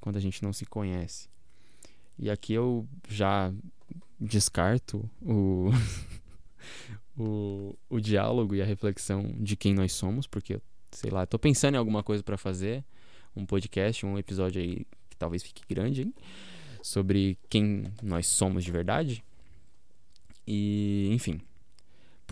Quando 0.00 0.16
a 0.16 0.20
gente 0.20 0.42
não 0.42 0.52
se 0.52 0.66
conhece. 0.66 1.28
E 2.18 2.30
aqui 2.30 2.52
eu 2.52 2.86
já 3.08 3.52
descarto 4.18 5.08
o 5.20 5.70
o, 7.16 7.76
o 7.88 8.00
diálogo 8.00 8.54
e 8.54 8.62
a 8.62 8.64
reflexão 8.64 9.34
de 9.38 9.56
quem 9.56 9.74
nós 9.74 9.92
somos, 9.92 10.26
porque, 10.26 10.60
sei 10.90 11.10
lá, 11.10 11.26
tô 11.26 11.38
pensando 11.38 11.74
em 11.74 11.78
alguma 11.78 12.02
coisa 12.02 12.22
para 12.22 12.36
fazer, 12.36 12.84
um 13.36 13.46
podcast, 13.46 14.04
um 14.04 14.18
episódio 14.18 14.60
aí 14.60 14.86
que 15.08 15.16
talvez 15.16 15.42
fique 15.42 15.62
grande, 15.68 16.02
hein? 16.02 16.14
sobre 16.82 17.38
quem 17.48 17.84
nós 18.02 18.26
somos 18.26 18.64
de 18.64 18.72
verdade. 18.72 19.24
E, 20.46 21.08
enfim. 21.12 21.40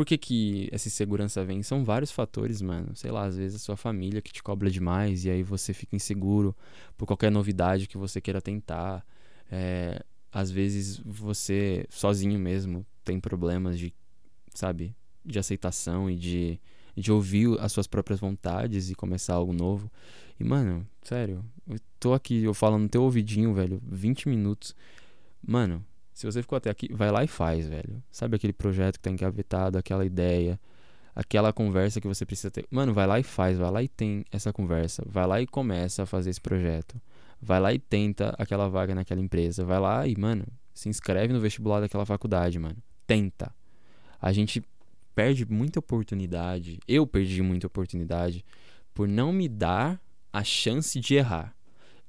Por 0.01 0.07
que, 0.07 0.17
que 0.17 0.67
essa 0.73 0.89
insegurança 0.89 1.45
vem? 1.45 1.63
São 1.63 1.85
vários 1.85 2.11
fatores, 2.11 2.63
mano. 2.63 2.97
Sei 2.97 3.11
lá, 3.11 3.27
às 3.27 3.37
vezes 3.37 3.57
a 3.57 3.59
sua 3.59 3.77
família 3.77 4.23
que 4.23 4.33
te 4.33 4.43
cobra 4.43 4.71
demais 4.71 5.27
e 5.27 5.31
aí 5.31 5.43
você 5.43 5.75
fica 5.75 5.95
inseguro 5.95 6.57
por 6.97 7.05
qualquer 7.05 7.31
novidade 7.31 7.87
que 7.87 7.99
você 7.99 8.19
queira 8.19 8.41
tentar. 8.41 9.05
É, 9.53 10.03
às 10.33 10.51
vezes 10.51 10.97
você, 11.05 11.85
sozinho 11.91 12.39
mesmo, 12.39 12.87
tem 13.05 13.21
problemas 13.21 13.79
de 13.79 13.93
sabe? 14.55 14.97
De 15.23 15.39
aceitação 15.39 16.09
e 16.09 16.17
de, 16.17 16.59
de 16.97 17.13
ouvir 17.13 17.61
as 17.61 17.71
suas 17.71 17.87
próprias 17.87 18.19
vontades 18.19 18.89
e 18.89 18.95
começar 18.95 19.35
algo 19.35 19.53
novo. 19.53 19.93
E, 20.41 20.45
mano, 20.45 20.89
sério, 21.03 21.45
eu 21.69 21.79
tô 21.99 22.15
aqui, 22.15 22.43
eu 22.43 22.55
falo 22.55 22.79
no 22.79 22.89
teu 22.89 23.03
ouvidinho, 23.03 23.53
velho, 23.53 23.83
20 23.87 24.31
minutos. 24.31 24.75
Mano, 25.47 25.85
se 26.21 26.27
você 26.27 26.43
ficou 26.43 26.57
até 26.57 26.71
aqui, 26.71 26.89
vai 26.93 27.11
lá 27.11 27.25
e 27.25 27.27
faz, 27.27 27.67
velho. 27.67 28.03
Sabe 28.11 28.37
aquele 28.37 28.53
projeto 28.53 28.95
que 28.95 29.01
tá 29.01 29.11
engavetado, 29.11 29.79
aquela 29.79 30.05
ideia, 30.05 30.61
aquela 31.15 31.53
conversa 31.53 32.01
que 32.01 32.07
você 32.07 32.27
precisa 32.27 32.51
ter. 32.51 32.67
Mano, 32.71 32.93
vai 32.93 33.07
lá 33.07 33.19
e 33.19 33.23
faz, 33.23 33.59
vai 33.59 33.71
lá 33.71 33.83
e 33.83 33.89
tem 33.89 34.25
essa 34.31 34.53
conversa. 34.53 35.03
Vai 35.07 35.27
lá 35.27 35.41
e 35.41 35.47
começa 35.47 36.03
a 36.03 36.07
fazer 36.07 36.31
esse 36.31 36.41
projeto. 36.41 37.01
Vai 37.41 37.59
lá 37.59 37.73
e 37.73 37.79
tenta 37.79 38.35
aquela 38.39 38.69
vaga 38.69 38.95
naquela 38.95 39.21
empresa. 39.21 39.65
Vai 39.65 39.81
lá 39.81 40.07
e, 40.07 40.17
mano, 40.17 40.45
se 40.75 40.89
inscreve 40.89 41.33
no 41.33 41.41
vestibular 41.41 41.81
daquela 41.81 42.05
faculdade, 42.05 42.59
mano. 42.59 42.77
Tenta 43.07 43.53
a 44.21 44.33
gente 44.33 44.63
perde 45.15 45.47
muita 45.47 45.79
oportunidade. 45.79 46.79
Eu 46.87 47.07
perdi 47.07 47.43
muita 47.43 47.67
oportunidade 47.67 48.45
por 48.93 49.09
não 49.09 49.33
me 49.33 49.49
dar 49.49 50.01
a 50.33 50.45
chance 50.45 51.01
de 51.01 51.15
errar. 51.15 51.57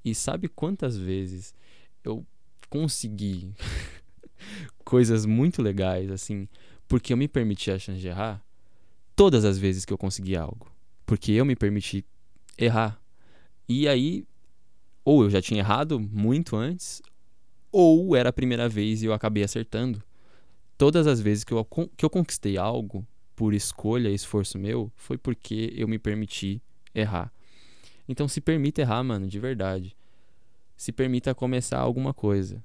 E 0.04 0.14
sabe 0.14 0.48
quantas 0.48 0.98
vezes 0.98 1.54
eu 2.04 2.26
consegui 2.70 3.54
coisas 4.84 5.26
muito 5.26 5.62
legais 5.62 6.10
assim, 6.12 6.48
porque 6.88 7.14
eu 7.14 7.18
me 7.18 7.28
permiti 7.28 7.72
a 7.72 7.80
chance 7.80 8.00
de 8.00 8.08
errar? 8.08 8.44
Todas 9.16 9.46
as 9.46 9.58
vezes 9.58 9.86
que 9.86 9.94
eu 9.94 9.98
consegui 9.98 10.36
algo, 10.36 10.72
porque 11.06 11.32
eu 11.32 11.46
me 11.46 11.56
permiti 11.56 12.06
errar. 12.58 13.00
E 13.68 13.88
aí 13.88 14.26
ou 15.04 15.24
eu 15.24 15.30
já 15.30 15.42
tinha 15.42 15.60
errado 15.60 16.00
muito 16.00 16.56
antes, 16.56 17.02
ou 17.72 18.16
era 18.16 18.30
a 18.30 18.34
primeira 18.34 18.70
vez 18.70 19.02
e 19.02 19.06
eu 19.06 19.14
acabei 19.14 19.44
acertando 19.44 20.04
todas 20.82 21.06
as 21.06 21.22
vezes 21.22 21.44
que 21.44 21.54
eu, 21.54 21.64
que 21.96 22.04
eu 22.04 22.10
conquistei 22.10 22.58
algo 22.58 23.06
por 23.36 23.54
escolha 23.54 24.10
e 24.10 24.16
esforço 24.16 24.58
meu, 24.58 24.92
foi 24.96 25.16
porque 25.16 25.72
eu 25.76 25.88
me 25.88 26.00
permiti 26.00 26.60
errar. 26.94 27.32
Então 28.08 28.28
se 28.28 28.42
permita 28.42 28.82
errar, 28.82 29.04
mano, 29.04 29.28
de 29.28 29.40
verdade. 29.40 29.96
Se 30.76 30.92
permita 30.92 31.36
começar 31.36 31.78
alguma 31.78 32.16
coisa. 32.16 32.64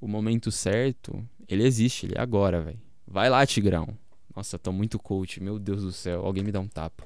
O 0.00 0.06
momento 0.06 0.50
certo, 0.50 1.26
ele 1.48 1.64
existe, 1.64 2.06
ele 2.06 2.14
é 2.16 2.20
agora, 2.20 2.60
velho. 2.60 2.80
Vai 3.06 3.30
lá, 3.30 3.46
Tigrão. 3.46 3.96
Nossa, 4.34 4.58
tô 4.58 4.72
muito 4.72 4.98
coach, 4.98 5.42
meu 5.42 5.58
Deus 5.58 5.82
do 5.82 5.92
céu. 5.92 6.24
Alguém 6.24 6.44
me 6.44 6.52
dá 6.52 6.60
um 6.60 6.68
tapa. 6.68 7.04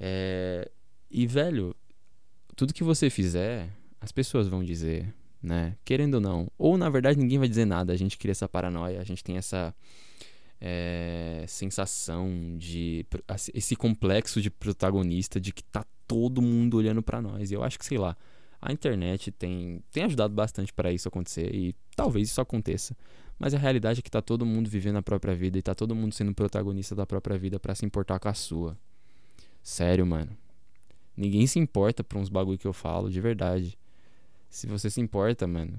É... 0.00 0.70
E, 1.10 1.26
velho, 1.26 1.74
tudo 2.56 2.74
que 2.74 2.82
você 2.82 3.08
fizer, 3.08 3.68
as 4.00 4.10
pessoas 4.10 4.48
vão 4.48 4.64
dizer 4.64 5.14
né? 5.42 5.76
Querendo 5.84 6.14
ou 6.14 6.20
não. 6.20 6.50
Ou 6.58 6.76
na 6.76 6.88
verdade 6.88 7.18
ninguém 7.18 7.38
vai 7.38 7.48
dizer 7.48 7.64
nada, 7.64 7.92
a 7.92 7.96
gente 7.96 8.18
cria 8.18 8.32
essa 8.32 8.48
paranoia, 8.48 9.00
a 9.00 9.04
gente 9.04 9.22
tem 9.22 9.36
essa 9.36 9.74
é, 10.60 11.44
sensação 11.48 12.56
de. 12.56 13.06
esse 13.54 13.76
complexo 13.76 14.40
de 14.40 14.50
protagonista 14.50 15.40
de 15.40 15.52
que 15.52 15.62
tá 15.62 15.84
todo 16.06 16.42
mundo 16.42 16.76
olhando 16.76 17.02
para 17.02 17.20
nós. 17.20 17.50
E 17.50 17.54
eu 17.54 17.62
acho 17.62 17.78
que, 17.78 17.84
sei 17.84 17.98
lá, 17.98 18.16
a 18.60 18.72
internet 18.72 19.30
tem, 19.30 19.82
tem 19.92 20.04
ajudado 20.04 20.34
bastante 20.34 20.72
para 20.72 20.92
isso 20.92 21.08
acontecer 21.08 21.54
e 21.54 21.74
talvez 21.94 22.28
isso 22.28 22.40
aconteça. 22.40 22.96
Mas 23.38 23.54
a 23.54 23.58
realidade 23.58 24.00
é 24.00 24.02
que 24.02 24.10
tá 24.10 24.20
todo 24.20 24.44
mundo 24.44 24.68
vivendo 24.68 24.96
a 24.96 25.02
própria 25.02 25.34
vida 25.34 25.56
e 25.58 25.62
tá 25.62 25.74
todo 25.74 25.94
mundo 25.94 26.12
sendo 26.12 26.34
protagonista 26.34 26.94
da 26.94 27.06
própria 27.06 27.38
vida 27.38 27.60
para 27.60 27.74
se 27.74 27.86
importar 27.86 28.18
com 28.18 28.28
a 28.28 28.34
sua. 28.34 28.76
Sério, 29.62 30.04
mano. 30.04 30.36
Ninguém 31.16 31.46
se 31.46 31.58
importa 31.58 32.02
por 32.02 32.18
uns 32.18 32.28
bagulho 32.28 32.58
que 32.58 32.66
eu 32.66 32.72
falo, 32.72 33.10
de 33.10 33.20
verdade. 33.20 33.78
Se 34.50 34.66
você 34.66 34.90
se 34.90 35.00
importa, 35.00 35.46
mano, 35.46 35.78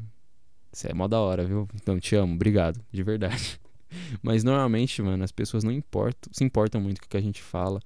você 0.71 0.91
é 0.91 0.93
mó 0.93 1.07
da 1.07 1.19
hora, 1.19 1.45
viu? 1.45 1.67
Então 1.75 1.99
te 1.99 2.15
amo, 2.15 2.35
obrigado, 2.35 2.79
de 2.91 3.03
verdade. 3.03 3.59
Mas 4.21 4.43
normalmente, 4.43 5.01
mano, 5.01 5.23
as 5.23 5.31
pessoas 5.31 5.63
não 5.63 5.71
importam, 5.71 6.31
se 6.31 6.43
importam 6.43 6.79
muito 6.79 7.01
com 7.01 7.07
o 7.07 7.09
que 7.09 7.17
a 7.17 7.21
gente 7.21 7.41
fala. 7.41 7.81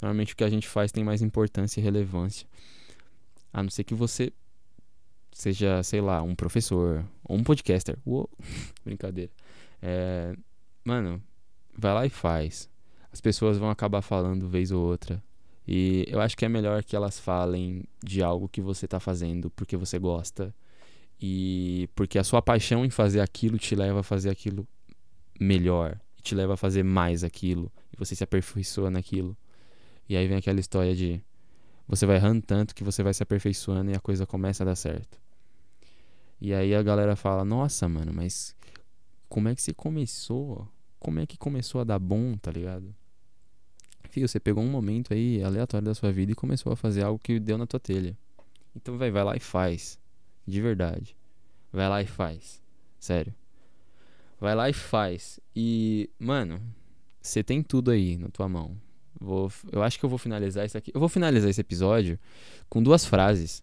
Normalmente 0.00 0.34
o 0.34 0.36
que 0.36 0.44
a 0.44 0.50
gente 0.50 0.68
faz 0.68 0.92
tem 0.92 1.02
mais 1.02 1.22
importância 1.22 1.80
e 1.80 1.82
relevância. 1.82 2.46
A 3.52 3.62
não 3.62 3.70
ser 3.70 3.84
que 3.84 3.94
você 3.94 4.32
seja, 5.32 5.82
sei 5.82 6.00
lá, 6.00 6.22
um 6.22 6.34
professor 6.34 7.04
ou 7.24 7.36
um 7.36 7.42
podcaster. 7.42 7.98
Uou, 8.06 8.28
brincadeira. 8.84 9.30
É, 9.80 10.34
mano, 10.84 11.22
vai 11.76 11.94
lá 11.94 12.06
e 12.06 12.10
faz. 12.10 12.70
As 13.12 13.20
pessoas 13.20 13.58
vão 13.58 13.70
acabar 13.70 14.02
falando 14.02 14.48
vez 14.48 14.70
ou 14.70 14.84
outra. 14.84 15.22
E 15.66 16.04
eu 16.08 16.20
acho 16.20 16.36
que 16.36 16.44
é 16.44 16.48
melhor 16.48 16.82
que 16.82 16.96
elas 16.96 17.18
falem 17.18 17.84
de 18.02 18.22
algo 18.22 18.48
que 18.48 18.60
você 18.60 18.84
está 18.84 18.98
fazendo 18.98 19.50
porque 19.50 19.76
você 19.76 19.98
gosta 19.98 20.54
e 21.20 21.88
porque 21.94 22.18
a 22.18 22.24
sua 22.24 22.42
paixão 22.42 22.84
em 22.84 22.90
fazer 22.90 23.20
aquilo 23.20 23.58
te 23.58 23.76
leva 23.76 24.00
a 24.00 24.02
fazer 24.02 24.28
aquilo 24.28 24.66
melhor, 25.38 26.00
te 26.20 26.34
leva 26.34 26.54
a 26.54 26.56
fazer 26.56 26.82
mais 26.82 27.22
aquilo 27.22 27.70
e 27.92 27.96
você 27.96 28.14
se 28.16 28.24
aperfeiçoa 28.24 28.90
naquilo. 28.90 29.36
E 30.08 30.16
aí 30.16 30.26
vem 30.26 30.36
aquela 30.36 30.58
história 30.58 30.96
de 30.96 31.22
você 31.86 32.06
vai 32.06 32.16
errando 32.16 32.42
tanto 32.42 32.74
que 32.74 32.84
você 32.84 33.02
vai 33.02 33.14
se 33.14 33.22
aperfeiçoando 33.22 33.90
e 33.90 33.94
a 33.94 34.00
coisa 34.00 34.26
começa 34.26 34.62
a 34.62 34.66
dar 34.66 34.76
certo. 34.76 35.18
E 36.40 36.52
aí 36.52 36.74
a 36.74 36.82
galera 36.82 37.16
fala: 37.16 37.44
"Nossa, 37.44 37.88
mano, 37.88 38.12
mas 38.12 38.56
como 39.28 39.48
é 39.48 39.54
que 39.54 39.62
você 39.62 39.72
começou? 39.72 40.68
Como 40.98 41.20
é 41.20 41.26
que 41.26 41.36
começou 41.36 41.80
a 41.80 41.84
dar 41.84 41.98
bom, 41.98 42.36
tá 42.36 42.50
ligado?" 42.50 42.94
Fio, 44.10 44.28
você 44.28 44.38
pegou 44.38 44.62
um 44.62 44.70
momento 44.70 45.14
aí 45.14 45.42
aleatório 45.42 45.86
da 45.86 45.94
sua 45.94 46.12
vida 46.12 46.32
e 46.32 46.34
começou 46.34 46.70
a 46.70 46.76
fazer 46.76 47.02
algo 47.02 47.18
que 47.18 47.40
deu 47.40 47.56
na 47.56 47.66
tua 47.66 47.80
telha. 47.80 48.16
Então 48.76 48.98
vai, 48.98 49.10
vai 49.10 49.24
lá 49.24 49.36
e 49.36 49.40
faz. 49.40 49.98
De 50.46 50.60
verdade. 50.60 51.16
Vai 51.72 51.88
lá 51.88 52.02
e 52.02 52.06
faz. 52.06 52.60
Sério. 52.98 53.34
Vai 54.38 54.54
lá 54.54 54.68
e 54.68 54.72
faz. 54.72 55.40
E, 55.56 56.10
mano, 56.18 56.60
você 57.20 57.42
tem 57.42 57.62
tudo 57.62 57.90
aí 57.90 58.18
na 58.18 58.28
tua 58.28 58.48
mão. 58.48 58.76
Vou, 59.20 59.52
eu 59.70 59.82
acho 59.82 59.98
que 59.98 60.04
eu 60.04 60.08
vou 60.08 60.18
finalizar 60.18 60.66
isso 60.66 60.76
aqui. 60.76 60.90
Eu 60.94 61.00
vou 61.00 61.08
finalizar 61.08 61.48
esse 61.48 61.60
episódio 61.60 62.18
com 62.68 62.82
duas 62.82 63.04
frases. 63.04 63.62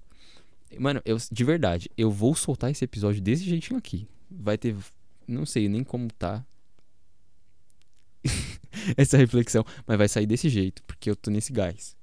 Mano, 0.78 1.02
eu, 1.04 1.18
de 1.32 1.44
verdade, 1.44 1.90
eu 1.98 2.12
vou 2.12 2.36
soltar 2.36 2.70
esse 2.70 2.84
episódio 2.84 3.22
desse 3.22 3.44
jeitinho 3.44 3.78
aqui. 3.78 4.08
Vai 4.30 4.58
ter. 4.58 4.76
Não 5.28 5.46
sei 5.46 5.68
nem 5.68 5.84
como 5.84 6.12
tá. 6.14 6.46
essa 8.96 9.18
reflexão. 9.18 9.66
Mas 9.86 9.98
vai 9.98 10.08
sair 10.08 10.26
desse 10.26 10.50
jeito, 10.50 10.84
porque 10.84 11.10
eu 11.10 11.16
tô 11.16 11.32
nesse 11.32 11.52
gás. 11.52 11.98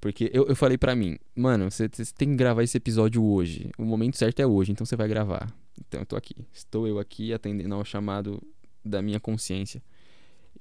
Porque 0.00 0.30
eu, 0.32 0.48
eu 0.48 0.56
falei 0.56 0.76
pra 0.76 0.96
mim, 0.96 1.16
mano, 1.34 1.70
você 1.70 1.88
tem 1.88 2.30
que 2.30 2.34
gravar 2.34 2.64
esse 2.64 2.76
episódio 2.76 3.22
hoje. 3.22 3.70
O 3.78 3.84
momento 3.84 4.16
certo 4.16 4.40
é 4.40 4.46
hoje, 4.46 4.72
então 4.72 4.84
você 4.84 4.96
vai 4.96 5.06
gravar. 5.06 5.52
Então 5.78 6.00
eu 6.00 6.06
tô 6.06 6.16
aqui. 6.16 6.34
Estou 6.52 6.88
eu 6.88 6.98
aqui 6.98 7.32
atendendo 7.32 7.74
ao 7.74 7.84
chamado 7.84 8.42
da 8.84 9.00
minha 9.00 9.20
consciência. 9.20 9.82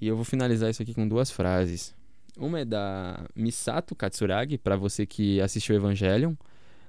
E 0.02 0.08
eu 0.08 0.16
vou 0.16 0.26
finalizar 0.26 0.72
isso 0.72 0.82
aqui 0.82 0.96
com 0.96 1.08
duas 1.08 1.30
frases. 1.30 1.94
Uma 2.36 2.62
é 2.62 2.66
da 2.66 3.24
Misato 3.36 3.96
Katsuragi, 3.96 4.58
para 4.58 4.76
você 4.76 5.06
que 5.06 5.40
assistiu 5.40 5.76
Evangelion. 5.76 6.34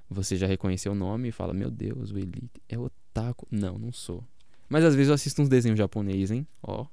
Você 0.09 0.35
já 0.35 0.47
reconheceu 0.47 0.93
o 0.93 0.95
nome 0.95 1.29
e 1.29 1.31
fala: 1.31 1.53
Meu 1.53 1.69
Deus, 1.69 2.11
o 2.11 2.17
Elite 2.17 2.59
é 2.67 2.77
otaku. 2.77 3.47
Não, 3.51 3.77
não 3.77 3.91
sou. 3.91 4.23
Mas 4.67 4.83
às 4.83 4.95
vezes 4.95 5.09
eu 5.09 5.13
assisto 5.13 5.43
uns 5.43 5.47
desenhos 5.47 5.77
japonês, 5.77 6.31
hein? 6.31 6.47
Ó, 6.63 6.87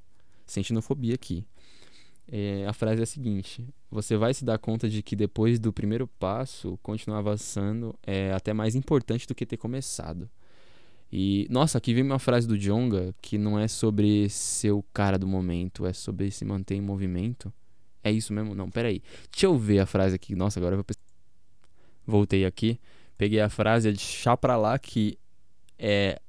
sentinofobia 0.47 1.15
aqui. 1.15 1.47
É, 2.31 2.67
a 2.67 2.73
frase 2.75 3.01
é 3.01 3.05
a 3.05 3.07
seguinte: 3.07 3.67
Você 3.91 4.15
vai 4.15 4.35
se 4.35 4.45
dar 4.45 4.59
conta 4.59 4.91
de 4.91 5.03
que 5.03 5.17
depois 5.17 5.59
do 5.59 5.73
primeiro 5.73 6.07
passo, 6.07 6.79
continuar 6.83 7.21
avançando 7.21 7.95
é 8.07 8.31
até 8.33 8.53
mais 8.53 8.75
importante 8.75 9.27
do 9.27 9.35
que 9.35 9.47
ter 9.47 9.57
começado. 9.57 10.29
E, 11.13 11.47
nossa, 11.51 11.79
aqui 11.79 11.93
vem 11.93 12.05
uma 12.05 12.19
frase 12.19 12.47
do 12.47 12.57
Jonga 12.57 13.15
que 13.21 13.37
não 13.37 13.59
é 13.59 13.67
sobre 13.67 14.29
ser 14.29 14.71
o 14.71 14.83
cara 14.95 15.19
do 15.19 15.27
momento, 15.27 15.85
é 15.85 15.93
sobre 15.93 16.31
se 16.31 16.45
manter 16.45 16.77
em 16.77 16.81
movimento. 16.81 17.53
É 18.03 18.11
isso 18.11 18.33
mesmo? 18.33 18.55
Não, 18.55 18.71
peraí. 18.71 19.03
Deixa 19.31 19.47
eu 19.47 19.59
ver 19.59 19.81
a 19.81 19.87
frase 19.87 20.15
aqui. 20.15 20.35
Nossa, 20.35 20.59
agora 20.61 20.75
eu 20.75 20.79
vou. 20.79 20.87
Voltei 22.07 22.45
aqui. 22.45 22.81
Peguei 23.19 23.41
a 23.41 23.51
frase 23.51 23.89
é 23.89 23.93
de 23.93 24.01
chá 24.01 24.37
pra 24.37 24.57
lá, 24.57 24.79
que 24.79 25.19
é 25.79 26.21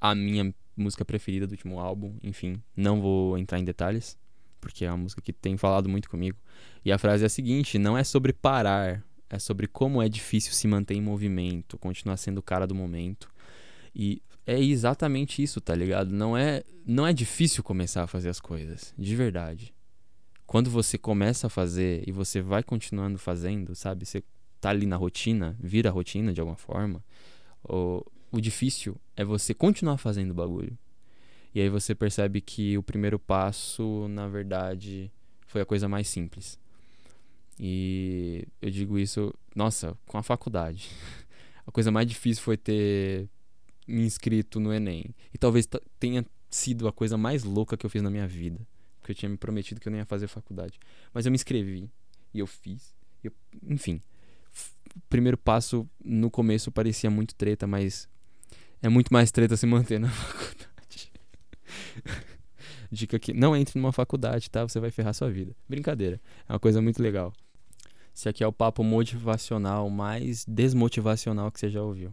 a 0.00 0.14
minha 0.14 0.52
música 0.76 1.04
preferida 1.04 1.46
do 1.46 1.52
último 1.52 1.78
álbum. 1.78 2.16
Enfim, 2.22 2.60
não 2.76 3.00
vou 3.00 3.38
entrar 3.38 3.58
em 3.58 3.64
detalhes, 3.64 4.18
porque 4.60 4.84
é 4.84 4.90
uma 4.90 4.96
música 4.96 5.22
que 5.22 5.32
tem 5.32 5.56
falado 5.56 5.88
muito 5.88 6.10
comigo. 6.10 6.36
E 6.84 6.90
a 6.90 6.98
frase 6.98 7.22
é 7.22 7.26
a 7.26 7.30
seguinte: 7.30 7.78
não 7.78 7.96
é 7.96 8.02
sobre 8.02 8.32
parar, 8.32 9.04
é 9.28 9.38
sobre 9.38 9.68
como 9.68 10.02
é 10.02 10.08
difícil 10.08 10.52
se 10.52 10.66
manter 10.66 10.94
em 10.94 11.02
movimento, 11.02 11.78
continuar 11.78 12.16
sendo 12.16 12.38
o 12.38 12.42
cara 12.42 12.66
do 12.66 12.74
momento. 12.74 13.30
E 13.94 14.20
é 14.46 14.58
exatamente 14.58 15.42
isso, 15.42 15.60
tá 15.60 15.74
ligado? 15.74 16.10
Não 16.10 16.36
é, 16.36 16.62
não 16.86 17.06
é 17.06 17.12
difícil 17.12 17.62
começar 17.62 18.02
a 18.02 18.06
fazer 18.06 18.28
as 18.28 18.40
coisas, 18.40 18.94
de 18.98 19.14
verdade. 19.14 19.74
Quando 20.46 20.70
você 20.70 20.98
começa 20.98 21.46
a 21.46 21.50
fazer 21.50 22.02
e 22.06 22.12
você 22.12 22.40
vai 22.40 22.62
continuando 22.62 23.18
fazendo, 23.18 23.74
sabe? 23.74 24.04
Você 24.04 24.22
tá 24.60 24.70
ali 24.70 24.86
na 24.86 24.96
rotina, 24.96 25.56
vira 25.60 25.88
a 25.88 25.92
rotina 25.92 26.32
de 26.32 26.40
alguma 26.40 26.56
forma. 26.56 27.04
O, 27.62 28.04
o 28.32 28.40
difícil 28.40 28.96
é 29.16 29.24
você 29.24 29.54
continuar 29.54 29.98
fazendo 29.98 30.32
o 30.32 30.34
bagulho. 30.34 30.76
E 31.54 31.60
aí 31.60 31.68
você 31.68 31.94
percebe 31.94 32.40
que 32.40 32.76
o 32.78 32.82
primeiro 32.82 33.18
passo, 33.18 34.06
na 34.08 34.28
verdade, 34.28 35.10
foi 35.46 35.60
a 35.60 35.66
coisa 35.66 35.88
mais 35.88 36.08
simples. 36.08 36.58
E 37.58 38.46
eu 38.62 38.70
digo 38.70 38.98
isso, 38.98 39.34
nossa, 39.54 39.96
com 40.06 40.16
a 40.16 40.22
faculdade. 40.22 40.90
A 41.66 41.72
coisa 41.72 41.92
mais 41.92 42.08
difícil 42.08 42.42
foi 42.42 42.56
ter 42.56 43.28
inscrito 43.98 44.60
no 44.60 44.72
Enem. 44.72 45.14
E 45.32 45.38
talvez 45.38 45.68
tenha 45.98 46.24
sido 46.50 46.88
a 46.88 46.92
coisa 46.92 47.16
mais 47.16 47.44
louca 47.44 47.76
que 47.76 47.86
eu 47.86 47.90
fiz 47.90 48.02
na 48.02 48.10
minha 48.10 48.26
vida. 48.26 48.60
Porque 49.00 49.12
eu 49.12 49.16
tinha 49.16 49.28
me 49.28 49.36
prometido 49.36 49.80
que 49.80 49.88
eu 49.88 49.90
nem 49.90 50.00
ia 50.00 50.06
fazer 50.06 50.28
faculdade. 50.28 50.78
Mas 51.12 51.26
eu 51.26 51.32
me 51.32 51.36
inscrevi. 51.36 51.90
E 52.34 52.38
eu 52.38 52.46
fiz. 52.46 52.94
Eu, 53.22 53.32
enfim. 53.62 54.00
Primeiro 55.08 55.36
passo 55.36 55.88
no 56.04 56.30
começo 56.30 56.70
parecia 56.70 57.10
muito 57.10 57.34
treta, 57.34 57.66
mas 57.66 58.08
é 58.82 58.88
muito 58.88 59.12
mais 59.12 59.30
treta 59.30 59.56
se 59.56 59.66
manter 59.66 60.00
na 60.00 60.08
faculdade. 60.10 61.12
Dica 62.90 63.16
aqui: 63.16 63.32
não 63.32 63.56
entre 63.56 63.78
numa 63.78 63.92
faculdade, 63.92 64.50
tá? 64.50 64.62
Você 64.66 64.80
vai 64.80 64.90
ferrar 64.90 65.14
sua 65.14 65.30
vida. 65.30 65.54
Brincadeira. 65.68 66.20
É 66.48 66.52
uma 66.52 66.58
coisa 66.58 66.82
muito 66.82 67.02
legal. 67.02 67.32
Esse 68.14 68.28
aqui 68.28 68.42
é 68.42 68.46
o 68.46 68.52
papo 68.52 68.82
motivacional 68.82 69.88
mais 69.88 70.44
desmotivacional 70.44 71.50
que 71.50 71.60
você 71.60 71.70
já 71.70 71.82
ouviu. 71.82 72.12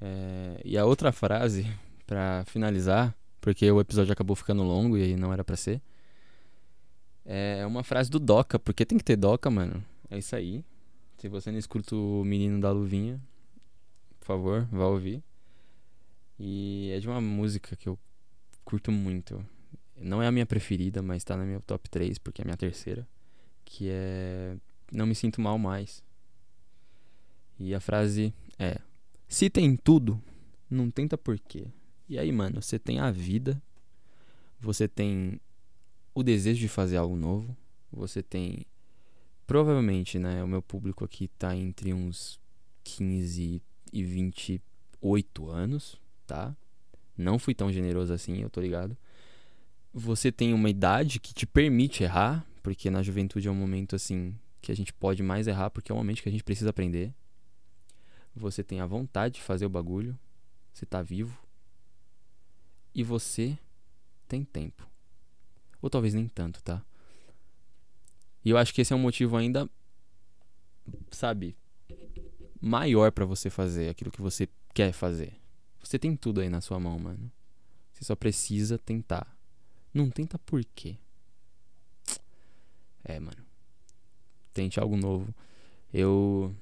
É, 0.00 0.60
e 0.64 0.76
a 0.76 0.84
outra 0.84 1.12
frase, 1.12 1.66
para 2.06 2.44
finalizar, 2.46 3.14
porque 3.40 3.70
o 3.70 3.80
episódio 3.80 4.12
acabou 4.12 4.36
ficando 4.36 4.62
longo 4.62 4.96
e 4.96 5.16
não 5.16 5.32
era 5.32 5.44
para 5.44 5.56
ser, 5.56 5.80
é 7.24 7.66
uma 7.66 7.82
frase 7.82 8.08
do 8.08 8.20
Doca, 8.20 8.58
porque 8.58 8.86
tem 8.86 8.96
que 8.96 9.04
ter 9.04 9.16
Doca, 9.16 9.50
mano. 9.50 9.84
É 10.08 10.18
isso 10.18 10.36
aí. 10.36 10.64
Se 11.18 11.28
você 11.28 11.50
não 11.50 11.58
escuta 11.58 11.96
o 11.96 12.22
Menino 12.24 12.60
da 12.60 12.70
Luvinha, 12.70 13.20
por 14.20 14.26
favor, 14.26 14.68
vá 14.70 14.86
ouvir. 14.86 15.22
E 16.38 16.92
é 16.94 17.00
de 17.00 17.08
uma 17.08 17.20
música 17.20 17.74
que 17.74 17.88
eu 17.88 17.98
curto 18.64 18.92
muito. 18.92 19.44
Não 19.96 20.22
é 20.22 20.26
a 20.26 20.32
minha 20.32 20.46
preferida, 20.46 21.02
mas 21.02 21.24
tá 21.24 21.36
na 21.36 21.44
minha 21.44 21.60
top 21.60 21.88
3, 21.88 22.18
porque 22.18 22.42
é 22.42 22.44
a 22.44 22.46
minha 22.46 22.56
terceira. 22.56 23.06
Que 23.64 23.88
é 23.90 24.56
Não 24.92 25.06
me 25.06 25.14
sinto 25.14 25.40
mal 25.40 25.58
mais. 25.58 26.04
E 27.58 27.74
a 27.74 27.80
frase 27.80 28.32
é: 28.58 28.78
Se 29.28 29.50
tem 29.50 29.76
tudo, 29.76 30.22
não 30.70 30.90
tenta 30.90 31.18
por 31.18 31.38
quê. 31.38 31.66
E 32.08 32.18
aí, 32.18 32.30
mano, 32.30 32.62
você 32.62 32.78
tem 32.78 33.00
a 33.00 33.10
vida, 33.10 33.60
você 34.60 34.86
tem 34.86 35.40
o 36.14 36.22
desejo 36.22 36.60
de 36.60 36.68
fazer 36.68 36.96
algo 36.96 37.16
novo, 37.16 37.56
você 37.92 38.22
tem. 38.22 38.64
Provavelmente, 39.46 40.18
né? 40.18 40.42
O 40.42 40.48
meu 40.48 40.62
público 40.62 41.04
aqui 41.04 41.28
tá 41.28 41.54
entre 41.54 41.92
uns 41.92 42.40
15 42.82 43.62
e 43.92 44.02
28 44.02 45.48
anos 45.48 46.00
tá? 46.26 46.54
Não 47.16 47.38
fui 47.38 47.54
tão 47.54 47.72
generoso 47.72 48.12
assim, 48.12 48.42
eu 48.42 48.50
tô 48.50 48.60
ligado. 48.60 48.96
Você 49.94 50.30
tem 50.30 50.52
uma 50.52 50.68
idade 50.68 51.18
que 51.18 51.32
te 51.32 51.46
permite 51.46 52.02
errar, 52.02 52.44
porque 52.62 52.90
na 52.90 53.02
juventude 53.02 53.48
é 53.48 53.50
um 53.50 53.54
momento 53.54 53.96
assim 53.96 54.34
que 54.60 54.70
a 54.70 54.76
gente 54.76 54.92
pode 54.92 55.22
mais 55.22 55.46
errar, 55.46 55.70
porque 55.70 55.90
é 55.90 55.94
um 55.94 55.98
momento 55.98 56.22
que 56.22 56.28
a 56.28 56.32
gente 56.32 56.44
precisa 56.44 56.70
aprender. 56.70 57.14
Você 58.36 58.62
tem 58.62 58.80
a 58.80 58.86
vontade 58.86 59.36
de 59.36 59.42
fazer 59.42 59.64
o 59.64 59.70
bagulho, 59.70 60.16
você 60.72 60.84
tá 60.84 61.00
vivo. 61.00 61.36
E 62.94 63.02
você 63.02 63.58
tem 64.28 64.44
tempo. 64.44 64.86
Ou 65.80 65.88
talvez 65.88 66.12
nem 66.12 66.28
tanto, 66.28 66.62
tá? 66.62 66.84
E 68.44 68.50
eu 68.50 68.58
acho 68.58 68.74
que 68.74 68.82
esse 68.82 68.92
é 68.92 68.96
um 68.96 69.00
motivo 69.00 69.36
ainda, 69.36 69.68
sabe, 71.10 71.56
maior 72.60 73.10
para 73.10 73.24
você 73.24 73.48
fazer 73.48 73.88
aquilo 73.88 74.10
que 74.10 74.20
você 74.20 74.48
quer 74.74 74.92
fazer. 74.92 75.34
Você 75.82 75.98
tem 75.98 76.14
tudo 76.14 76.40
aí 76.40 76.50
na 76.50 76.60
sua 76.60 76.78
mão, 76.78 76.98
mano. 76.98 77.32
Você 77.92 78.04
só 78.04 78.14
precisa 78.14 78.78
tentar. 78.78 79.34
Não 79.94 80.10
tenta 80.10 80.38
por 80.38 80.62
quê? 80.74 80.96
É, 83.02 83.18
mano. 83.18 83.44
Tente 84.52 84.78
algo 84.78 84.96
novo. 84.96 85.34
Eu 85.92 86.54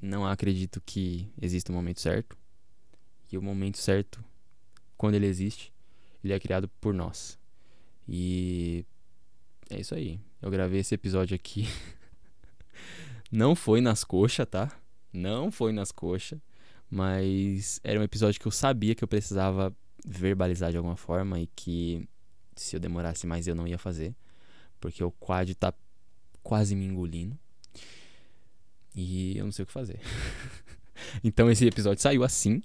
não 0.00 0.26
acredito 0.26 0.80
que 0.84 1.30
exista 1.40 1.70
um 1.70 1.74
momento 1.74 2.00
certo. 2.00 2.36
E 3.30 3.38
o 3.38 3.42
momento 3.42 3.78
certo, 3.78 4.24
quando 4.96 5.14
ele 5.14 5.26
existe, 5.26 5.72
ele 6.22 6.32
é 6.32 6.40
criado 6.40 6.68
por 6.80 6.92
nós. 6.92 7.38
E 8.08 8.84
é 9.68 9.80
isso 9.80 9.94
aí. 9.94 10.20
Eu 10.42 10.50
gravei 10.50 10.80
esse 10.80 10.94
episódio 10.94 11.34
aqui. 11.34 11.68
não 13.30 13.54
foi 13.54 13.80
nas 13.80 14.02
coxas, 14.02 14.46
tá? 14.48 14.70
Não 15.12 15.50
foi 15.50 15.72
nas 15.72 15.92
coxas. 15.92 16.40
Mas 16.90 17.78
era 17.84 18.00
um 18.00 18.02
episódio 18.02 18.40
que 18.40 18.46
eu 18.46 18.52
sabia 18.52 18.94
que 18.94 19.04
eu 19.04 19.08
precisava 19.08 19.74
verbalizar 20.04 20.70
de 20.70 20.76
alguma 20.76 20.96
forma 20.96 21.38
e 21.38 21.46
que 21.46 22.08
se 22.56 22.74
eu 22.74 22.80
demorasse 22.80 23.26
mais 23.26 23.46
eu 23.46 23.54
não 23.54 23.66
ia 23.68 23.78
fazer. 23.78 24.14
Porque 24.80 25.04
o 25.04 25.12
quad 25.12 25.54
tá 25.54 25.72
quase 26.42 26.74
me 26.74 26.84
engolindo. 26.84 27.38
E 29.00 29.38
eu 29.38 29.44
não 29.44 29.52
sei 29.52 29.62
o 29.62 29.66
que 29.66 29.72
fazer. 29.72 29.98
então 31.24 31.50
esse 31.50 31.66
episódio 31.66 32.02
saiu 32.02 32.22
assim. 32.22 32.62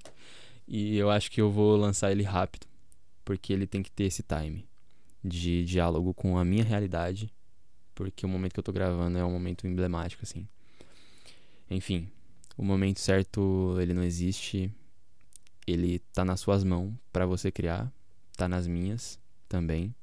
E 0.68 0.98
eu 0.98 1.10
acho 1.10 1.32
que 1.32 1.40
eu 1.40 1.50
vou 1.50 1.78
lançar 1.78 2.12
ele 2.12 2.24
rápido. 2.24 2.68
Porque 3.24 3.54
ele 3.54 3.66
tem 3.66 3.82
que 3.82 3.90
ter 3.90 4.04
esse 4.04 4.22
time 4.22 4.68
de 5.24 5.64
diálogo 5.64 6.14
com 6.14 6.38
a 6.38 6.44
minha 6.44 6.64
realidade. 6.64 7.34
Porque 7.94 8.26
o 8.26 8.30
momento 8.30 8.54
que 8.54 8.60
eu 8.60 8.64
tô 8.64 8.74
gravando 8.74 9.18
é 9.18 9.24
um 9.24 9.32
momento 9.32 9.66
emblemático, 9.66 10.24
assim. 10.24 10.46
Enfim, 11.72 12.10
o 12.58 12.64
momento 12.64 13.00
certo, 13.00 13.78
ele 13.80 13.94
não 13.94 14.04
existe. 14.04 14.70
Ele 15.66 16.00
tá 16.14 16.26
nas 16.26 16.42
suas 16.42 16.64
mãos 16.66 16.94
para 17.14 17.26
você 17.26 17.50
criar, 17.50 17.92
tá 18.36 18.48
nas 18.48 18.68
minhas 18.68 19.18
também. 19.48 19.96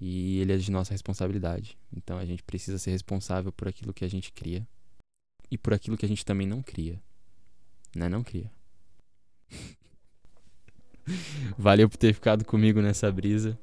e 0.00 0.40
ele 0.40 0.52
é 0.52 0.56
de 0.56 0.70
nossa 0.70 0.92
responsabilidade. 0.92 1.78
Então 1.96 2.18
a 2.18 2.24
gente 2.24 2.42
precisa 2.42 2.78
ser 2.78 2.90
responsável 2.90 3.50
por 3.52 3.68
aquilo 3.68 3.94
que 3.94 4.04
a 4.04 4.08
gente 4.08 4.32
cria 4.32 4.66
e 5.52 5.58
por 5.58 5.74
aquilo 5.74 5.98
que 5.98 6.06
a 6.06 6.08
gente 6.08 6.24
também 6.24 6.46
não 6.46 6.62
cria. 6.62 6.98
Né? 7.94 8.08
Não 8.08 8.22
cria. 8.22 8.50
Valeu 11.58 11.90
por 11.90 11.98
ter 11.98 12.14
ficado 12.14 12.42
comigo 12.42 12.80
nessa 12.80 13.12
brisa. 13.12 13.58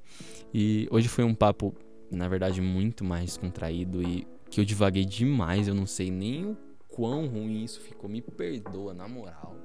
E 0.53 0.87
hoje 0.91 1.07
foi 1.07 1.23
um 1.23 1.33
papo, 1.33 1.75
na 2.11 2.27
verdade, 2.27 2.61
muito 2.61 3.03
mais 3.03 3.37
contraído 3.37 4.03
e 4.03 4.27
que 4.51 4.61
eu 4.61 4.65
divaguei 4.65 5.03
demais. 5.03 5.67
Eu 5.67 5.73
não 5.73 5.87
sei 5.87 6.11
nem 6.11 6.51
o 6.51 6.57
quão 6.87 7.25
ruim 7.25 7.63
isso 7.63 7.81
ficou. 7.81 8.07
Me 8.07 8.21
perdoa, 8.21 8.93
na 8.93 9.07
moral. 9.07 9.57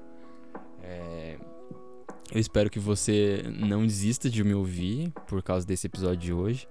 É... 0.83 1.39
Eu 2.33 2.41
espero 2.41 2.71
que 2.71 2.79
você 2.79 3.43
não 3.55 3.87
desista 3.87 4.31
de 4.31 4.43
me 4.43 4.55
ouvir 4.55 5.11
por 5.27 5.43
causa 5.43 5.67
desse 5.67 5.89
episódio 5.89 6.17
de 6.17 6.33
hoje. 6.33 6.67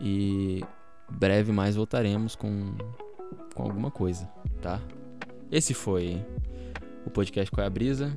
E 0.00 0.62
breve 1.10 1.50
mais 1.50 1.74
voltaremos 1.74 2.36
com, 2.36 2.76
com 3.54 3.62
alguma 3.62 3.90
coisa, 3.90 4.26
tá? 4.60 4.80
Esse 5.50 5.74
foi 5.74 6.24
o 7.06 7.10
podcast 7.10 7.50
Qual 7.50 7.62
é 7.62 7.66
a 7.66 7.70
Brisa. 7.70 8.16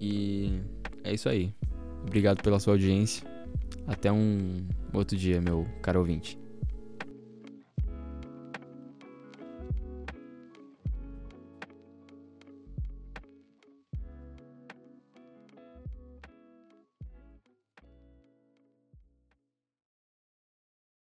E 0.00 0.60
é 1.02 1.12
isso 1.12 1.28
aí. 1.28 1.54
Obrigado 2.02 2.42
pela 2.42 2.60
sua 2.60 2.74
audiência. 2.74 3.26
Até 3.86 4.12
um 4.12 4.66
outro 4.92 5.16
dia, 5.16 5.40
meu 5.40 5.66
caro 5.82 6.00
ouvinte. 6.00 6.38